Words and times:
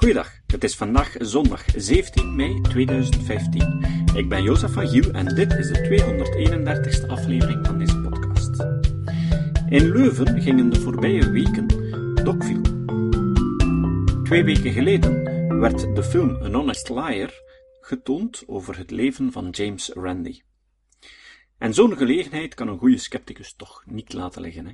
Goeiedag, 0.00 0.40
het 0.46 0.64
is 0.64 0.76
vandaag 0.76 1.14
zondag 1.18 1.64
17 1.76 2.36
mei 2.36 2.60
2015. 2.60 3.84
Ik 4.14 4.28
ben 4.28 4.42
Jozef 4.42 4.72
van 4.72 4.88
Giel 4.88 5.10
en 5.10 5.34
dit 5.34 5.52
is 5.52 5.68
de 5.68 5.88
231ste 5.88 7.06
aflevering 7.06 7.66
van 7.66 7.78
deze 7.78 8.00
podcast. 8.00 8.60
In 9.68 9.90
Leuven 9.92 10.42
gingen 10.42 10.70
de 10.70 10.80
voorbije 10.80 11.30
weken 11.30 11.66
docfilm. 12.24 12.62
Twee 14.24 14.44
weken 14.44 14.72
geleden 14.72 15.24
werd 15.60 15.96
de 15.96 16.02
film 16.02 16.42
An 16.42 16.54
Honest 16.54 16.88
Liar 16.88 17.32
getoond 17.80 18.42
over 18.46 18.78
het 18.78 18.90
leven 18.90 19.32
van 19.32 19.50
James 19.50 19.88
Randi. 19.88 20.42
En 21.58 21.74
zo'n 21.74 21.96
gelegenheid 21.96 22.54
kan 22.54 22.68
een 22.68 22.78
goede 22.78 22.98
scepticus 22.98 23.54
toch 23.54 23.82
niet 23.86 24.12
laten 24.12 24.42
liggen. 24.42 24.66
Hè? 24.66 24.72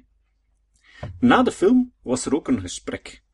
Na 1.20 1.43
de 1.43 1.52
film 1.52 1.93
was 2.02 2.27
er 2.27 2.34
ook 2.34 2.48
een 2.48 2.61
gesprek. 2.61 3.24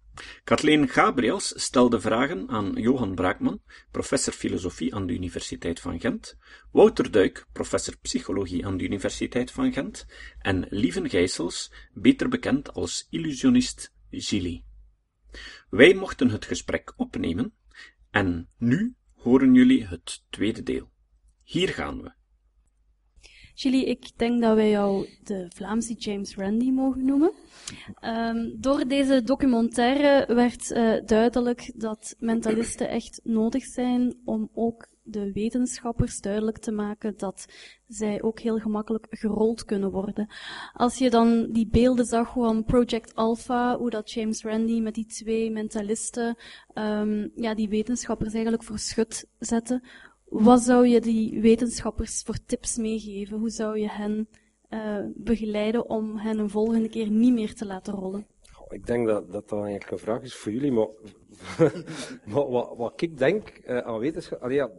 Kathleen 0.44 0.88
Gabriels 0.88 1.52
stelde 1.56 2.00
vragen 2.00 2.48
aan 2.48 2.72
Johan 2.74 3.14
Braakman, 3.14 3.62
professor 3.90 4.32
filosofie 4.32 4.94
aan 4.94 5.06
de 5.06 5.12
Universiteit 5.12 5.80
van 5.80 6.00
Gent, 6.00 6.36
Wouter 6.70 7.10
Duik, 7.10 7.46
professor 7.52 7.96
psychologie 7.96 8.66
aan 8.66 8.76
de 8.76 8.84
Universiteit 8.84 9.50
van 9.50 9.72
Gent, 9.72 10.06
en 10.38 10.66
Lieven 10.68 11.10
Gijsels, 11.10 11.72
beter 11.92 12.28
bekend 12.28 12.72
als 12.74 13.06
illusionist 13.10 13.92
Gilly. 14.10 14.64
Wij 15.70 15.94
mochten 15.94 16.30
het 16.30 16.44
gesprek 16.44 16.92
opnemen, 16.96 17.54
en 18.10 18.48
nu 18.58 18.94
horen 19.14 19.54
jullie 19.54 19.86
het 19.86 20.24
tweede 20.30 20.62
deel. 20.62 20.92
Hier 21.42 21.68
gaan 21.68 22.02
we. 22.02 22.21
Julie, 23.54 23.84
ik 23.84 24.18
denk 24.18 24.40
dat 24.40 24.54
wij 24.54 24.70
jou 24.70 25.08
de 25.24 25.46
Vlaamse 25.54 25.94
James 25.94 26.36
Randi 26.36 26.72
mogen 26.72 27.04
noemen. 27.04 27.32
Ehm, 28.00 28.50
door 28.56 28.86
deze 28.86 29.22
documentaire 29.22 30.34
werd 30.34 30.70
uh, 30.70 30.94
duidelijk 31.06 31.72
dat 31.74 32.16
mentalisten 32.18 32.88
echt 32.98 33.20
nodig 33.24 33.64
zijn 33.64 34.14
om 34.24 34.50
ook 34.54 34.90
de 35.04 35.32
wetenschappers 35.32 36.20
duidelijk 36.20 36.58
te 36.58 36.72
maken 36.72 37.14
dat 37.16 37.46
zij 37.86 38.22
ook 38.22 38.40
heel 38.40 38.58
gemakkelijk 38.58 39.06
gerold 39.10 39.64
kunnen 39.64 39.90
worden. 39.90 40.28
Als 40.72 40.98
je 40.98 41.10
dan 41.10 41.50
die 41.50 41.68
beelden 41.68 42.04
zag 42.04 42.32
van 42.32 42.64
Project 42.64 43.14
Alpha, 43.14 43.78
hoe 43.78 43.90
dat 43.90 44.12
James 44.12 44.42
Randi 44.42 44.80
met 44.80 44.94
die 44.94 45.06
twee 45.06 45.50
mentalisten 45.50 46.36
um, 46.74 47.32
ja, 47.34 47.54
die 47.54 47.68
wetenschappers 47.68 48.32
eigenlijk 48.32 48.64
voor 48.64 48.78
schut 48.78 49.26
zetten, 49.38 49.82
wat 50.32 50.60
zou 50.60 50.86
je 50.86 51.00
die 51.00 51.40
wetenschappers 51.40 52.22
voor 52.22 52.38
tips 52.46 52.76
meegeven? 52.76 53.38
Hoe 53.38 53.50
zou 53.50 53.78
je 53.78 53.90
hen 53.90 54.28
uh, 54.70 54.98
begeleiden 55.14 55.88
om 55.88 56.16
hen 56.16 56.38
een 56.38 56.50
volgende 56.50 56.88
keer 56.88 57.10
niet 57.10 57.32
meer 57.32 57.54
te 57.54 57.66
laten 57.66 57.94
rollen? 57.94 58.26
ik 58.72 58.86
denk 58.86 59.06
dat, 59.06 59.32
dat 59.32 59.48
dat 59.48 59.60
eigenlijk 59.60 59.90
een 59.90 59.98
vraag 59.98 60.22
is 60.22 60.34
voor 60.34 60.52
jullie, 60.52 60.72
maar, 60.72 60.88
wat, 62.50 62.76
wat, 62.76 63.02
ik 63.02 63.18
denk 63.18 63.60
uh, 63.66 63.78
aan 63.78 63.98
wetenschap, 63.98 64.50
ja, 64.50 64.70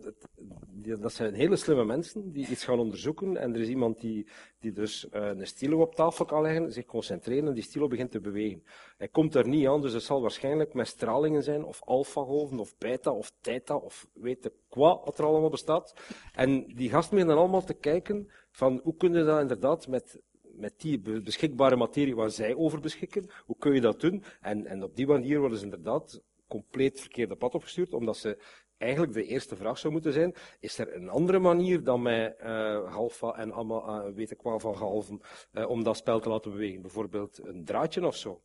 dat 0.84 1.14
zijn 1.14 1.34
hele 1.34 1.56
slimme 1.56 1.86
mensen 1.86 2.32
die 2.32 2.48
iets 2.48 2.64
gaan 2.64 2.80
onderzoeken 2.80 3.38
en 3.38 3.54
er 3.54 3.62
is 3.62 3.68
iemand 3.68 4.02
die, 4.02 4.28
die 4.60 4.72
dus 4.72 5.08
uh, 5.14 5.28
een 5.28 5.48
stilo 5.48 5.82
op 5.82 5.96
tafel 5.96 6.26
kan 6.26 6.42
leggen, 6.42 6.72
zich 6.72 6.86
concentreren 6.86 7.48
en 7.48 7.54
die 7.54 7.64
stilo 7.64 7.88
begint 7.88 8.12
te 8.12 8.20
bewegen. 8.20 8.64
Hij 8.98 9.08
komt 9.08 9.36
er 9.36 9.48
niet 9.48 9.68
aan, 9.68 9.82
dus 9.82 9.94
het 9.94 10.04
zal 10.04 10.22
waarschijnlijk 10.22 10.74
met 10.74 10.88
stralingen 10.88 11.44
zijn, 11.44 11.66
of 11.66 11.82
alfagolven, 11.84 12.60
of 12.60 12.78
beta, 12.78 13.12
of 13.12 13.32
theta, 13.42 13.76
of 13.76 14.08
weet 14.14 14.46
ik 14.46 14.54
qua 14.70 15.02
wat 15.04 15.18
er 15.18 15.26
allemaal 15.26 15.50
bestaat. 15.50 15.94
En 16.34 16.66
die 16.68 16.90
gasten 16.90 17.14
beginnen 17.14 17.38
allemaal 17.38 17.64
te 17.64 17.74
kijken 17.74 18.32
van 18.52 18.80
hoe 18.84 18.96
kun 18.96 19.14
je 19.14 19.24
dat 19.24 19.42
inderdaad 19.42 19.88
met 19.88 20.22
met 20.56 20.82
die 20.82 21.00
beschikbare 21.22 21.76
materie 21.76 22.16
waar 22.16 22.30
zij 22.30 22.56
over 22.56 22.80
beschikken, 22.80 23.30
hoe 23.46 23.58
kun 23.58 23.74
je 23.74 23.82
dat 23.82 24.00
doen? 24.00 24.24
En, 24.42 24.66
en 24.66 24.84
op 24.84 24.96
die 24.96 25.08
manier 25.08 25.40
worden 25.40 25.58
ze 25.58 25.64
inderdaad 25.64 26.22
compleet 26.48 27.00
verkeerde 27.00 27.36
pad 27.36 27.54
opgestuurd, 27.54 27.94
omdat 27.94 28.18
ze 28.18 28.38
eigenlijk 28.84 29.14
de 29.14 29.26
eerste 29.26 29.56
vraag 29.56 29.78
zou 29.78 29.94
moeten 29.94 30.14
zijn, 30.14 30.34
is 30.60 30.78
er 30.78 30.96
een 30.96 31.10
andere 31.10 31.40
manier 31.40 31.84
dan 31.84 32.02
met 32.02 32.36
uh, 32.44 32.94
halfa 32.94 33.36
en 33.36 33.52
allemaal, 33.52 34.14
weet 34.14 34.32
ik 34.32 34.42
wat 34.42 34.62
van 34.62 34.78
gehalven, 34.78 35.22
uh, 35.54 35.70
om 35.70 35.84
dat 35.84 35.98
spel 35.98 36.20
te 36.20 36.30
laten 36.30 36.52
bewegen? 36.52 36.82
Bijvoorbeeld 36.82 37.40
een 37.44 37.66
draadje 37.66 38.06
of 38.06 38.16
zo. 38.16 38.42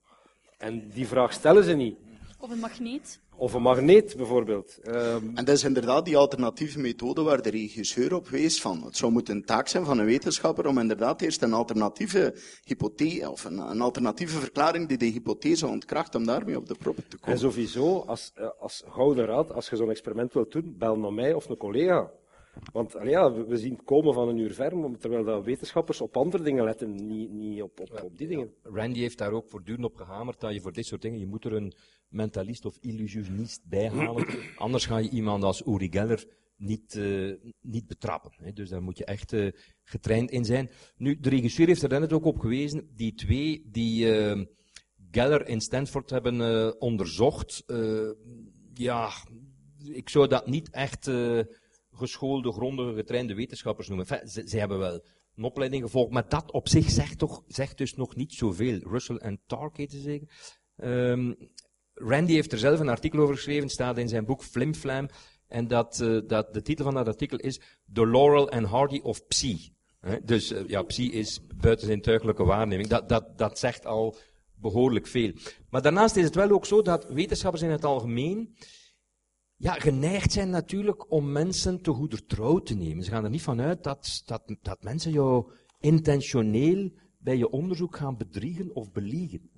En 0.59 0.89
die 0.89 1.07
vraag 1.07 1.33
stellen 1.33 1.65
ze 1.65 1.73
niet. 1.73 1.99
Of 2.41 2.51
een 2.51 2.59
magneet. 2.59 3.21
Of 3.37 3.53
een 3.53 3.63
magneet 3.63 4.17
bijvoorbeeld. 4.17 4.79
Um... 4.87 5.31
En 5.35 5.45
dat 5.45 5.49
is 5.49 5.65
inderdaad 5.65 6.05
die 6.05 6.17
alternatieve 6.17 6.79
methode 6.79 7.23
waar 7.23 7.43
de 7.43 7.51
regisseur 7.51 8.15
op 8.15 8.29
wees 8.29 8.61
van. 8.61 8.83
Het 8.85 8.97
zou 8.97 9.13
moeten 9.13 9.37
een 9.37 9.45
taak 9.45 9.69
zijn 9.69 9.85
van 9.85 9.99
een 9.99 10.07
wetenschapper 10.07 10.67
om 10.67 10.79
inderdaad 10.79 11.23
eerst 11.23 11.43
een 11.43 11.53
alternatieve 11.53 12.35
hypothese, 12.65 13.31
of 13.31 13.45
een, 13.45 13.59
een 13.59 13.81
alternatieve 13.81 14.39
verklaring 14.39 14.89
die 14.89 14.99
de 14.99 15.07
hypothese 15.07 15.67
ontkracht, 15.67 16.15
om 16.15 16.27
daarmee 16.27 16.57
op 16.57 16.67
de 16.67 16.75
proppen 16.75 17.09
te 17.09 17.17
komen. 17.17 17.35
En 17.35 17.41
sowieso, 17.41 17.99
als, 17.99 18.33
eh, 18.35 18.49
als 18.59 18.83
gouden 18.89 19.27
raad, 19.27 19.53
als 19.53 19.69
je 19.69 19.77
zo'n 19.77 19.91
experiment 19.91 20.33
wilt 20.33 20.53
doen, 20.53 20.75
bel 20.79 20.99
naar 20.99 21.13
mij 21.13 21.35
of 21.35 21.49
een 21.49 21.57
collega. 21.57 22.11
Want 22.73 22.97
ja, 23.03 23.33
we 23.33 23.57
zien 23.57 23.73
het 23.73 23.85
komen 23.85 24.15
van 24.15 24.29
een 24.29 24.39
uur 24.39 24.55
ver, 24.55 24.73
terwijl 24.99 25.25
dat 25.25 25.45
wetenschappers 25.45 26.01
op 26.01 26.17
andere 26.17 26.43
dingen 26.43 26.65
letten, 26.65 27.07
niet, 27.07 27.31
niet 27.31 27.63
op, 27.63 27.81
op, 27.81 28.01
op 28.03 28.19
die 28.19 28.29
dingen. 28.29 28.53
Randy 28.63 29.01
heeft 29.01 29.19
daar 29.19 29.33
ook 29.33 29.49
voortdurend 29.49 29.85
op 29.85 29.97
gehamerd 29.97 30.41
dat 30.41 30.55
je 30.55 30.61
voor 30.61 30.73
dit 30.73 30.87
soort 30.87 31.03
dingen, 31.03 31.19
je 31.19 31.27
moet 31.27 31.45
er 31.45 31.53
een 31.53 31.73
mentalist 32.09 32.65
of 32.65 32.79
illusionist 32.81 33.61
bij 33.65 33.89
halen. 33.89 34.27
Anders 34.57 34.87
ga 34.87 34.99
je 34.99 35.11
iemand 35.11 35.45
als 35.45 35.63
Uri 35.67 35.89
Geller 35.91 36.27
niet, 36.57 36.95
uh, 36.95 37.35
niet 37.61 37.87
betrappen. 37.87 38.33
Hè. 38.37 38.53
Dus 38.53 38.69
daar 38.69 38.83
moet 38.83 38.99
je 38.99 39.05
echt 39.05 39.33
uh, 39.33 39.53
getraind 39.85 40.31
in 40.31 40.45
zijn. 40.45 40.71
Nu, 40.97 41.21
de 41.21 41.29
regisseur 41.29 41.67
heeft 41.67 41.83
er 41.83 42.01
net 42.01 42.13
ook 42.13 42.25
op 42.25 42.39
gewezen, 42.39 42.89
die 42.95 43.15
twee 43.15 43.69
die 43.71 44.07
uh, 44.07 44.45
Geller 45.11 45.49
in 45.49 45.61
Stanford 45.61 46.11
hebben 46.11 46.81
onderzocht, 46.81 47.65
ja, 48.75 49.11
ik 49.79 50.09
zou 50.09 50.29
dat 50.29 50.47
niet 50.47 50.71
echt 50.71 51.11
geschoolde, 51.93 52.53
grondige, 52.53 52.95
getrainde 52.95 53.35
wetenschappers 53.35 53.89
noemen. 53.89 54.07
Enfin, 54.07 54.29
ze, 54.29 54.49
ze, 54.49 54.59
hebben 54.59 54.79
wel 54.79 55.05
een 55.35 55.45
opleiding 55.45 55.83
gevolgd, 55.83 56.13
maar 56.13 56.29
dat 56.29 56.53
op 56.53 56.69
zich 56.69 56.91
zegt, 56.91 57.19
toch, 57.19 57.43
zegt 57.47 57.79
dus 57.79 57.95
nog 57.95 58.17
niet 58.17 58.33
zoveel. 58.33 58.79
Russell 58.79 59.17
en 59.17 59.41
Tark 59.47 59.77
heten 59.77 59.99
ze 59.99 60.03
zeker. 60.03 60.29
Um, 60.77 61.37
Randy 61.99 62.33
heeft 62.33 62.53
er 62.53 62.59
zelf 62.59 62.81
een 62.81 62.89
artikel 62.89 63.21
over 63.21 63.35
geschreven, 63.35 63.69
staat 63.69 63.99
in 63.99 64.09
zijn 64.09 64.25
boek 64.25 64.43
Flimflam. 64.43 65.09
En 65.47 65.69
dat, 65.69 66.01
uh, 66.03 66.21
dat, 66.27 66.55
de 66.55 66.63
titel 66.63 66.85
van 66.85 66.95
dat 66.95 67.07
artikel 67.07 67.39
is 67.39 67.61
The 67.93 68.07
Laurel 68.07 68.51
and 68.51 68.67
Hardy 68.67 69.01
of 69.03 69.27
Psi. 69.27 69.73
dus 70.25 70.53
uh, 70.53 70.61
ja, 70.67 70.83
psi 70.83 71.13
is 71.13 71.41
buitenzintuigelijke 71.61 72.45
waarneming. 72.45 72.89
Dat, 72.89 73.09
dat, 73.09 73.39
dat 73.39 73.59
zegt 73.59 73.87
al 73.87 74.17
behoorlijk 74.55 75.07
veel. 75.07 75.33
Maar 75.71 75.83
daarnaast 75.83 76.17
is 76.17 76.25
het 76.25 76.35
wel 76.35 76.51
ook 76.51 76.67
zo 76.67 76.83
dat 76.83 77.05
wetenschappers 77.09 77.63
in 77.63 77.71
het 77.71 77.85
algemeen 77.85 78.57
ja, 79.57 79.73
geneigd 79.73 80.33
zijn 80.33 80.51
natuurlijk 80.51 81.13
om 81.13 81.33
mensen 81.33 81.83
te 81.83 81.91
goeder 81.91 82.27
trouw 82.27 82.59
te 82.59 82.75
nemen. 82.75 83.05
Ze 83.05 83.11
gaan 83.11 83.25
er 83.25 83.31
niet 83.31 83.43
vanuit 83.43 83.83
dat, 83.85 84.23
dat, 84.25 84.57
dat 84.63 84.83
mensen 84.83 85.13
jou 85.13 85.53
intentioneel 85.81 86.91
bij 87.19 87.37
je 87.37 87.51
onderzoek 87.51 87.97
gaan 87.97 88.17
bedriegen 88.17 88.75
of 88.75 88.93
beliegen. 88.93 89.51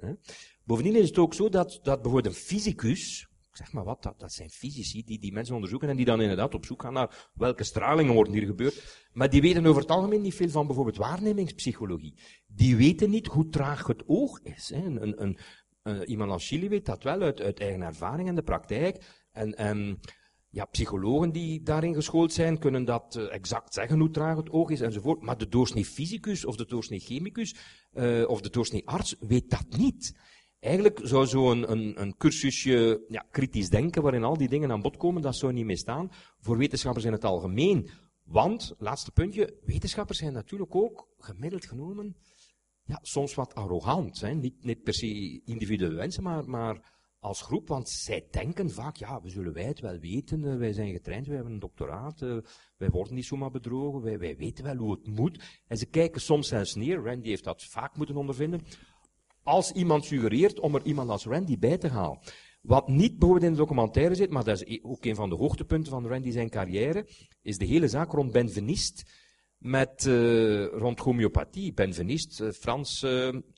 Bovendien 0.71 0.97
is 0.97 1.09
het 1.09 1.19
ook 1.19 1.35
zo 1.35 1.49
dat, 1.49 1.81
dat 1.83 2.03
bijvoorbeeld 2.03 2.35
een 2.35 2.41
fysicus, 2.41 3.29
zeg 3.53 3.73
maar 3.73 3.85
wat, 3.85 4.03
dat, 4.03 4.21
dat 4.21 4.33
zijn 4.33 4.51
fysici 4.51 5.05
die 5.05 5.19
die 5.19 5.33
mensen 5.33 5.55
onderzoeken 5.55 5.89
en 5.89 5.97
die 5.97 6.05
dan 6.05 6.21
inderdaad 6.21 6.55
op 6.55 6.65
zoek 6.65 6.83
gaan 6.83 6.93
naar 6.93 7.31
welke 7.35 7.65
stralingen 7.65 8.15
worden 8.15 8.33
hier 8.33 8.47
gebeurd. 8.47 9.09
Maar 9.13 9.31
die 9.31 9.41
weten 9.41 9.67
over 9.67 9.81
het 9.81 9.91
algemeen 9.91 10.21
niet 10.21 10.35
veel 10.35 10.49
van 10.49 10.67
bijvoorbeeld 10.67 10.97
waarnemingspsychologie. 10.97 12.15
Die 12.47 12.77
weten 12.77 13.11
niet 13.11 13.27
hoe 13.27 13.49
traag 13.49 13.87
het 13.87 14.03
oog 14.07 14.41
is. 14.43 14.69
Hè. 14.75 15.01
Een, 15.01 15.39
uh, 15.83 15.99
iemand 16.05 16.31
als 16.31 16.47
Chili 16.47 16.69
weet 16.69 16.87
dat 16.87 17.03
wel 17.03 17.21
uit, 17.21 17.41
uit 17.41 17.61
eigen 17.61 17.83
ervaring 17.83 18.29
en 18.29 18.35
de 18.35 18.43
praktijk. 18.43 19.05
En, 19.33 19.55
en 19.55 20.01
ja, 20.51 20.65
psychologen 20.65 21.33
die 21.33 21.63
daarin 21.63 21.95
geschoold 21.95 22.33
zijn, 22.33 22.59
kunnen 22.59 22.85
dat 22.85 23.17
uh, 23.19 23.35
exact 23.35 23.75
zeggen 23.75 23.99
hoe 23.99 24.11
traag 24.11 24.37
het 24.37 24.51
oog 24.51 24.71
is 24.71 24.81
enzovoort. 24.81 25.23
Maar 25.23 25.39
de 25.39 25.49
doorsnee 25.49 25.85
fysicus 25.85 26.45
of 26.45 26.57
de 26.57 26.67
doorsnee 26.67 27.01
chemicus 27.01 27.55
uh, 27.93 28.29
of 28.29 28.41
de 28.41 28.51
doorsnee 28.51 28.87
arts 28.87 29.17
weet 29.21 29.51
dat 29.51 29.67
niet. 29.77 30.15
Eigenlijk 30.61 31.01
zou 31.03 31.27
zo'n 31.27 31.71
een, 31.71 32.01
een 32.01 32.17
cursusje 32.17 33.05
ja, 33.09 33.27
kritisch 33.31 33.69
denken, 33.69 34.03
waarin 34.03 34.25
al 34.25 34.37
die 34.37 34.49
dingen 34.49 34.71
aan 34.71 34.83
bod 34.83 34.97
komen, 34.97 35.23
dat 35.23 35.37
zou 35.37 35.53
niet 35.53 35.65
meer 35.65 35.79
staan 35.79 36.11
voor 36.41 36.59
wetenschappers 36.59 37.05
in 37.05 37.13
het 37.13 37.25
algemeen. 37.25 37.91
Want, 38.25 38.75
laatste 38.79 39.13
puntje, 39.13 39.59
wetenschappers 39.65 40.19
zijn 40.19 40.33
natuurlijk 40.33 40.75
ook, 40.75 41.09
gemiddeld 41.19 41.67
genomen, 41.67 42.17
ja, 42.85 42.99
soms 43.03 43.35
wat 43.35 43.55
arrogant. 43.55 44.21
Hè? 44.21 44.35
Niet, 44.35 44.65
niet 44.65 44.83
per 44.83 44.95
se 44.95 45.41
individuele 45.45 45.95
wensen, 45.95 46.23
maar, 46.23 46.49
maar 46.49 46.99
als 47.19 47.43
groep, 47.43 47.69
want 47.69 47.89
zij 47.89 48.27
denken 48.31 48.71
vaak, 48.71 48.97
ja, 48.97 49.21
we 49.21 49.29
zullen 49.29 49.53
wij 49.53 49.65
het 49.65 49.81
wel 49.81 49.99
weten, 49.99 50.41
uh, 50.43 50.57
wij 50.57 50.73
zijn 50.73 50.93
getraind, 50.93 51.27
wij 51.27 51.35
hebben 51.35 51.55
een 51.55 51.61
doctoraat, 51.61 52.21
uh, 52.21 52.37
wij 52.77 52.91
worden 52.91 53.15
niet 53.15 53.25
zomaar 53.25 53.51
bedrogen, 53.51 54.03
wij, 54.03 54.19
wij 54.19 54.37
weten 54.37 54.65
wel 54.65 54.77
hoe 54.77 54.91
het 54.93 55.07
moet. 55.07 55.63
En 55.67 55.77
ze 55.77 55.87
kijken 55.87 56.21
soms 56.21 56.49
zelfs 56.49 56.75
neer, 56.75 57.03
Randy 57.03 57.29
heeft 57.29 57.45
dat 57.45 57.65
vaak 57.65 57.97
moeten 57.97 58.17
ondervinden, 58.17 58.61
als 59.43 59.73
iemand 59.73 60.05
suggereert 60.05 60.61
om 60.61 60.75
er 60.75 60.85
iemand 60.85 61.11
als 61.11 61.25
Randy 61.25 61.59
bij 61.59 61.79
te 61.79 61.89
halen. 61.89 62.19
Wat 62.63 62.89
niet 62.89 63.19
bijvoorbeeld 63.19 63.45
in 63.45 63.53
de 63.53 63.59
documentaire 63.59 64.15
zit, 64.15 64.31
maar 64.31 64.45
dat 64.45 64.61
is 64.61 64.77
e- 64.77 64.81
ook 64.83 65.05
een 65.05 65.15
van 65.15 65.29
de 65.29 65.37
hoogtepunten 65.37 65.93
van 65.93 66.07
Randy 66.07 66.31
zijn 66.31 66.51
carrière, 66.51 67.09
is 67.43 67.59
de 67.59 67.65
hele 67.65 67.89
zaak 67.89 68.13
rond 68.13 68.33
Benveniste, 68.33 69.05
met, 69.59 70.05
uh, 70.05 70.67
rond 70.67 70.99
homeopathie. 70.99 71.73
Benveniste, 71.73 72.53
Frans 72.53 73.07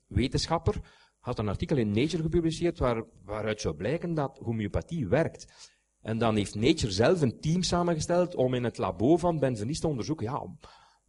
wetenschapper, 0.07 0.81
had 1.19 1.39
een 1.39 1.49
artikel 1.49 1.77
in 1.77 1.91
Nature 1.91 2.23
gepubliceerd 2.23 2.79
waar, 2.79 3.05
waaruit 3.25 3.61
zou 3.61 3.75
blijken 3.75 4.15
dat 4.15 4.39
homeopathie 4.43 5.09
werkt. 5.09 5.71
En 6.01 6.19
dan 6.19 6.37
heeft 6.37 6.55
Nature 6.55 6.93
zelf 6.93 7.21
een 7.21 7.41
team 7.41 7.63
samengesteld 7.63 8.35
om 8.35 8.55
in 8.55 8.65
het 8.65 8.79
labo 8.79 9.17
van 9.17 9.39
Benveniste 9.39 9.83
te 9.83 9.89
onderzoeken, 9.89 10.27
ja, 10.27 10.47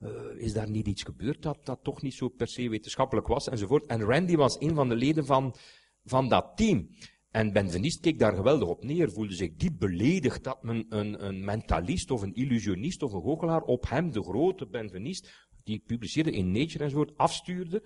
uh, 0.06 0.42
is 0.44 0.54
daar 0.54 0.70
niet 0.70 0.88
iets 0.88 1.04
gebeurd 1.04 1.42
dat, 1.42 1.66
dat 1.66 1.80
toch 1.84 2.02
niet 2.02 2.14
zo 2.14 2.30
per 2.30 2.48
se 2.48 2.70
wetenschappelijk 2.70 3.28
was, 3.28 3.50
enzovoort. 3.50 3.86
En 3.86 4.02
Randy 4.02 4.36
was 4.36 4.60
een 4.60 4.76
van 4.76 4.90
de 4.90 4.96
leden 4.96 5.26
van, 5.26 5.56
van 6.04 6.30
dat 6.30 6.52
team. 6.56 6.90
En 7.32 7.54
Benveniste 7.54 8.02
keek 8.02 8.20
daar 8.20 8.34
geweldig 8.34 8.68
op 8.68 8.84
neer, 8.84 9.12
voelde 9.12 9.34
zich 9.34 9.56
diep 9.56 9.80
beledigd 9.80 10.44
dat 10.44 10.64
men 10.64 10.86
een, 10.90 11.26
een 11.26 11.46
mentalist 11.46 12.12
of 12.12 12.22
een 12.22 12.34
illusionist 12.34 13.04
of 13.04 13.14
een 13.14 13.22
goochelaar 13.22 13.62
op 13.62 13.90
hem, 13.90 14.12
de 14.12 14.24
grote 14.24 14.68
Benveniste, 14.68 15.30
die 15.64 15.84
publiceerde 15.86 16.32
in 16.32 16.52
Nature 16.52 16.84
enzovoort, 16.84 17.18
afstuurde, 17.18 17.84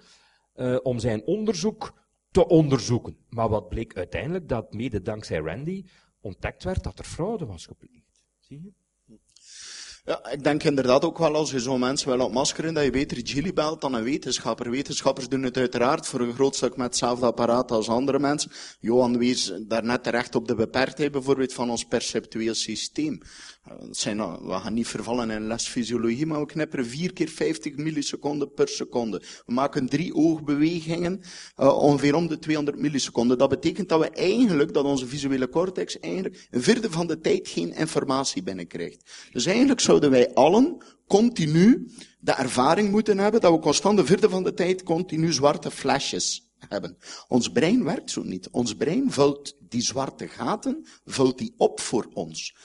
uh, 0.56 0.78
om 0.84 1.00
zijn 1.00 1.26
onderzoek 1.26 2.06
te 2.32 2.48
onderzoeken. 2.48 3.18
Maar 3.30 3.50
wat 3.50 3.70
bleek 3.70 3.96
uiteindelijk? 3.96 4.50
Dat 4.50 4.74
mede 4.74 5.02
dankzij 5.02 5.40
Randy 5.40 5.86
ontdekt 6.22 6.64
werd 6.64 6.84
dat 6.84 7.00
er 7.00 7.06
fraude 7.06 7.46
was 7.46 7.66
gepleegd. 7.66 8.26
Zie 8.40 8.62
je? 8.62 8.72
Ja, 10.08 10.30
ik 10.32 10.44
denk 10.44 10.64
inderdaad 10.64 11.06
ook 11.06 11.18
wel 11.18 11.36
als 11.36 11.52
je 11.52 11.60
zo'n 11.60 11.80
mensen 11.80 12.10
wil 12.10 12.26
opmaskeren, 12.26 12.74
dat 12.74 12.84
je 12.84 12.90
beter 12.90 13.18
Gilly 13.24 13.54
belt 13.54 13.82
dan 13.82 13.94
een 13.94 14.04
wetenschapper. 14.04 14.72
Wetenschappers 14.72 15.30
doen 15.30 15.44
het 15.44 15.58
uiteraard 15.58 16.08
voor 16.08 16.20
een 16.20 16.34
groot 16.34 16.56
stuk 16.56 16.78
met 16.78 16.86
hetzelfde 16.86 17.26
apparaat 17.26 17.72
als 17.72 17.90
andere 17.90 18.20
mensen. 18.20 18.52
Johan 18.80 19.18
wees 19.18 19.54
daarnet 19.68 20.04
terecht 20.04 20.36
op 20.36 20.48
de 20.48 20.56
beperktheid 20.56 21.12
bijvoorbeeld 21.12 21.54
van 21.54 21.70
ons 21.70 21.84
perceptueel 21.84 22.54
systeem. 22.54 23.22
Eh, 23.68 23.74
zijn, 23.92 24.18
we 24.18 24.54
gaan 24.54 24.74
niet 24.74 24.88
vervallen 24.88 25.30
in 25.30 25.48
lesfysiologie, 25.48 26.26
maar 26.26 26.40
we 26.40 26.46
knipperen 26.46 26.86
vier 26.86 27.14
keer 27.14 27.30
50 27.30 27.76
milliseconden 27.76 28.54
per 28.54 28.68
seconde. 28.68 29.22
We 29.46 29.54
maken 29.54 29.90
drie 29.90 30.16
oogbewegingen, 30.16 31.22
uh, 31.58 31.78
ongeveer 31.78 32.16
om 32.16 32.28
de 32.28 32.40
200 32.40 32.78
milliseconden. 32.78 33.38
Dat 33.38 33.50
betekent 33.50 33.90
dat 33.90 34.00
we 34.00 34.10
eigenlijk, 34.10 34.74
dat 34.74 34.84
onze 34.84 35.08
visuele 35.08 35.50
cortex 35.50 36.00
eigenlijk 36.00 36.48
een 36.52 36.64
vierde 36.64 36.92
van 36.92 37.08
de 37.08 37.20
tijd 37.20 37.48
geen 37.48 37.74
informatie 37.74 38.44
binnenkrijgt. 38.44 39.30
Dus 39.32 39.46
eigenlijk 39.46 39.80
zouden 40.00 40.20
wij 40.20 40.34
allen 40.34 40.78
continu 41.08 41.92
de 42.20 42.32
ervaring 42.32 42.92
moeten 42.92 43.18
hebben 43.18 43.42
dat 43.42 43.52
we 43.52 43.60
constant 43.60 43.98
de 43.98 44.06
vierde 44.06 44.30
van 44.30 44.44
de 44.44 44.54
tijd 44.54 44.84
continu 44.84 45.34
zwarte 45.34 45.72
flesjes 45.72 46.52
hebben. 46.70 46.98
Ons 47.28 47.52
brein 47.52 47.84
werkt 47.84 48.12
zo 48.12 48.24
niet. 48.24 48.50
Ons 48.50 48.76
brein 48.76 49.12
vult 49.12 49.57
die 49.70 49.82
zwarte 49.82 50.28
gaten, 50.28 50.86
vult 51.06 51.38
die 51.38 51.54
op 51.58 51.80
voor 51.80 52.08
ons. 52.14 52.56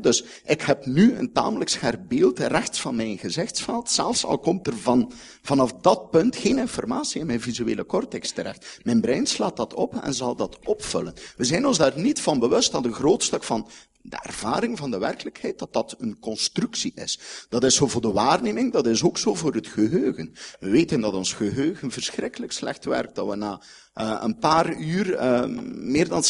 dus 0.00 0.24
ik 0.44 0.60
heb 0.60 0.86
nu 0.86 1.14
een 1.14 1.32
tamelijk 1.32 1.70
scherp 1.70 2.08
beeld 2.08 2.38
rechts 2.38 2.80
van 2.80 2.96
mijn 2.96 3.18
gezichtsveld, 3.18 3.90
zelfs 3.90 4.24
al 4.24 4.38
komt 4.38 4.66
er 4.66 4.76
van, 4.76 5.12
vanaf 5.42 5.72
dat 5.72 6.10
punt 6.10 6.36
geen 6.36 6.58
informatie 6.58 7.20
in 7.20 7.26
mijn 7.26 7.40
visuele 7.40 7.86
cortex 7.86 8.30
terecht. 8.30 8.78
Mijn 8.82 9.00
brein 9.00 9.26
slaat 9.26 9.56
dat 9.56 9.74
op 9.74 9.94
en 9.94 10.14
zal 10.14 10.36
dat 10.36 10.58
opvullen. 10.64 11.14
We 11.36 11.44
zijn 11.44 11.66
ons 11.66 11.78
daar 11.78 11.98
niet 11.98 12.20
van 12.20 12.38
bewust 12.38 12.72
dat 12.72 12.84
een 12.84 12.92
groot 12.92 13.22
stuk 13.22 13.44
van 13.44 13.68
de 14.02 14.18
ervaring 14.22 14.78
van 14.78 14.90
de 14.90 14.98
werkelijkheid, 14.98 15.58
dat 15.58 15.72
dat 15.72 15.94
een 15.98 16.18
constructie 16.18 16.92
is. 16.94 17.20
Dat 17.48 17.64
is 17.64 17.74
zo 17.74 17.86
voor 17.86 18.00
de 18.00 18.12
waarneming, 18.12 18.72
dat 18.72 18.86
is 18.86 19.02
ook 19.02 19.18
zo 19.18 19.34
voor 19.34 19.54
het 19.54 19.66
geheugen. 19.66 20.34
We 20.60 20.70
weten 20.70 21.00
dat 21.00 21.14
ons 21.14 21.32
geheugen 21.32 21.90
verschrikkelijk 21.90 22.52
slecht 22.52 22.84
werkt, 22.84 23.14
dat 23.14 23.28
we 23.28 23.36
na 23.36 23.62
uh, 24.00 24.18
een 24.20 24.38
paar 24.38 24.76
uur 24.76 25.12
uh, 25.12 25.44
meer 25.74 26.08
dan 26.08 26.22
60% 26.24 26.28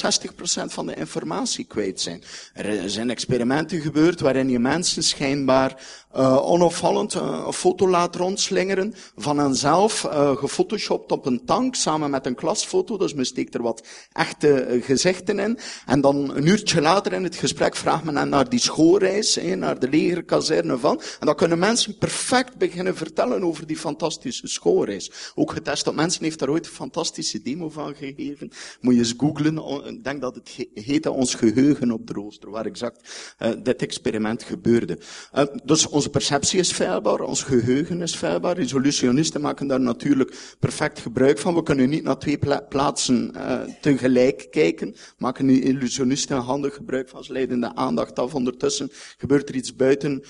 van 0.64 0.86
de 0.86 0.94
informatie 0.94 1.64
kwijt 1.64 2.00
zijn. 2.00 2.22
Er 2.52 2.90
zijn 2.90 3.10
experimenten 3.10 3.80
gebeurd 3.80 4.20
waarin 4.20 4.48
je 4.48 4.58
mensen 4.58 5.02
schijnbaar 5.02 5.82
uh, 6.18 6.50
onopvallend 6.50 7.14
een 7.14 7.52
foto 7.52 7.88
laat 7.88 8.16
rondslingeren 8.16 8.94
van 9.16 9.38
henzelf, 9.38 10.06
gefotoshopt 10.36 11.12
op 11.12 11.26
een 11.26 11.44
tank 11.44 11.74
samen 11.74 12.10
met 12.10 12.26
een 12.26 12.34
klasfoto, 12.34 12.96
dus 12.96 13.14
men 13.14 13.26
steekt 13.26 13.54
er 13.54 13.62
wat 13.62 13.86
echte 14.12 14.78
gezichten 14.82 15.38
in. 15.38 15.58
En 15.86 16.00
dan 16.00 16.36
een 16.36 16.46
uurtje 16.46 16.80
later 16.80 17.12
in 17.12 17.24
het 17.24 17.36
gesprek 17.36 17.76
vraagt 17.76 18.04
men 18.04 18.16
hen 18.16 18.28
naar 18.28 18.48
die 18.48 18.60
schoolreis, 18.60 19.38
naar 19.56 19.78
de 19.78 19.88
legerkazerne 19.88 20.78
van. 20.78 21.00
En 21.20 21.26
dan 21.26 21.34
kunnen 21.34 21.58
mensen 21.58 21.98
perfect 21.98 22.56
beginnen 22.56 22.96
vertellen 22.96 23.44
over 23.44 23.66
die 23.66 23.76
fantastische 23.76 24.48
schoolreis. 24.48 25.32
Ook 25.34 25.52
getest 25.52 25.86
op 25.86 25.94
mensen 25.94 26.24
heeft 26.24 26.38
daar 26.38 26.50
ooit 26.50 26.66
een 26.66 26.72
fantastische 26.72 27.42
demo 27.42 27.68
van 27.68 27.94
gegeven. 27.94 28.50
Moet 28.80 28.94
je 28.94 29.00
eens 29.00 29.14
googlen. 29.16 29.86
Ik 29.86 30.04
denk 30.04 30.20
dat 30.20 30.34
het 30.34 30.66
heette 30.74 31.10
Ons 31.10 31.34
Geheugen 31.34 31.92
op 31.92 32.06
de 32.06 32.12
Rooster, 32.12 32.50
waar 32.50 32.66
exact 32.66 33.34
uh, 33.38 33.50
dit 33.62 33.82
experiment 33.82 34.42
gebeurde. 34.42 34.98
Uh, 35.34 35.42
dus 35.64 35.86
onze 36.08 36.20
perceptie 36.28 36.58
is 36.58 36.72
feilbaar, 36.72 37.20
ons 37.20 37.42
geheugen 37.42 38.02
is 38.02 38.14
feilbaar. 38.14 38.56
Resolutionisten 38.56 39.40
maken 39.40 39.66
daar 39.66 39.80
natuurlijk 39.80 40.56
perfect 40.58 40.98
gebruik 40.98 41.38
van. 41.38 41.54
We 41.54 41.62
kunnen 41.62 41.88
niet 41.88 42.02
naar 42.02 42.18
twee 42.18 42.38
pla 42.38 42.60
plaatsen 42.60 43.32
uh, 43.36 43.60
tegelijk 43.80 44.46
kijken. 44.50 44.94
Maken 45.18 45.46
nu 45.46 45.60
illusionisten 45.60 46.36
handig 46.36 46.74
gebruik 46.74 47.08
van. 47.08 47.24
Ze 47.24 47.32
leiden 47.32 47.60
de 47.60 47.74
aandacht 47.74 48.18
af. 48.18 48.34
Ondertussen 48.34 48.90
gebeurt 49.18 49.48
er 49.48 49.54
iets 49.54 49.76
buiten 49.76 50.22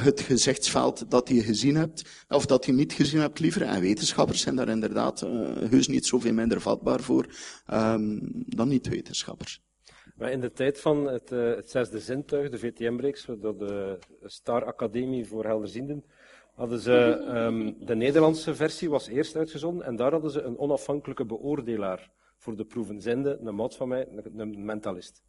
het 0.00 0.20
gezichtsveld 0.20 1.10
dat 1.10 1.28
je 1.28 1.42
gezien 1.42 1.76
hebt, 1.76 2.02
of 2.28 2.46
dat 2.46 2.66
je 2.66 2.72
niet 2.72 2.92
gezien 2.92 3.20
hebt 3.20 3.38
liever. 3.38 3.62
En 3.62 3.80
wetenschappers 3.80 4.40
zijn 4.40 4.56
daar 4.56 4.68
inderdaad 4.68 5.20
heus 5.70 5.88
niet 5.88 6.06
zoveel 6.06 6.32
minder 6.32 6.60
vatbaar 6.60 7.00
voor 7.00 7.26
um, 7.72 8.20
dan 8.46 8.68
niet-wetenschappers. 8.68 9.60
Maar 10.16 10.30
in 10.30 10.40
de 10.40 10.52
tijd 10.52 10.80
van 10.80 11.06
het, 11.06 11.32
uh, 11.32 11.54
het 11.54 11.70
zesde 11.70 12.00
zintuig, 12.00 12.50
de 12.50 12.58
VTM-reeks, 12.58 13.24
door 13.24 13.58
de 13.58 13.98
Star 14.22 14.64
Academie 14.64 15.26
voor 15.26 15.44
Helderzienden, 15.44 16.04
hadden 16.54 16.78
ze, 16.78 16.92
um, 17.28 17.86
de 17.86 17.94
Nederlandse 17.94 18.54
versie 18.54 18.90
was 18.90 19.08
eerst 19.08 19.36
uitgezonden 19.36 19.86
en 19.86 19.96
daar 19.96 20.12
hadden 20.12 20.30
ze 20.30 20.42
een 20.42 20.58
onafhankelijke 20.58 21.24
beoordelaar 21.24 22.10
voor 22.36 22.56
de 22.56 22.64
proeven. 22.64 23.00
Zinde, 23.00 23.38
een 23.40 23.54
maat 23.54 23.76
van 23.76 23.88
mij, 23.88 24.08
een 24.36 24.64
mentalist. 24.64 25.22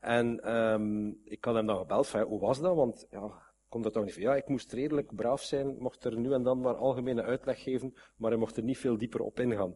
En 0.00 0.54
um, 0.54 1.20
ik 1.24 1.44
had 1.44 1.54
hem 1.54 1.66
dan 1.66 1.78
gebeld 1.78 2.06
van, 2.06 2.20
hoe 2.20 2.40
was 2.40 2.60
dat? 2.60 2.74
Want 2.74 3.06
ja, 3.10 3.47
kon 3.68 3.82
dat 3.82 3.92
toch 3.92 4.04
niet 4.04 4.12
van, 4.12 4.22
ja, 4.22 4.36
ik 4.36 4.48
moest 4.48 4.72
redelijk 4.72 5.14
braaf 5.14 5.42
zijn, 5.42 5.76
mocht 5.78 6.04
er 6.04 6.18
nu 6.18 6.32
en 6.32 6.42
dan 6.42 6.60
maar 6.60 6.74
algemene 6.74 7.22
uitleg 7.22 7.62
geven, 7.62 7.94
maar 8.16 8.30
hij 8.30 8.38
mocht 8.38 8.56
er 8.56 8.62
niet 8.62 8.78
veel 8.78 8.98
dieper 8.98 9.20
op 9.20 9.40
ingaan. 9.40 9.74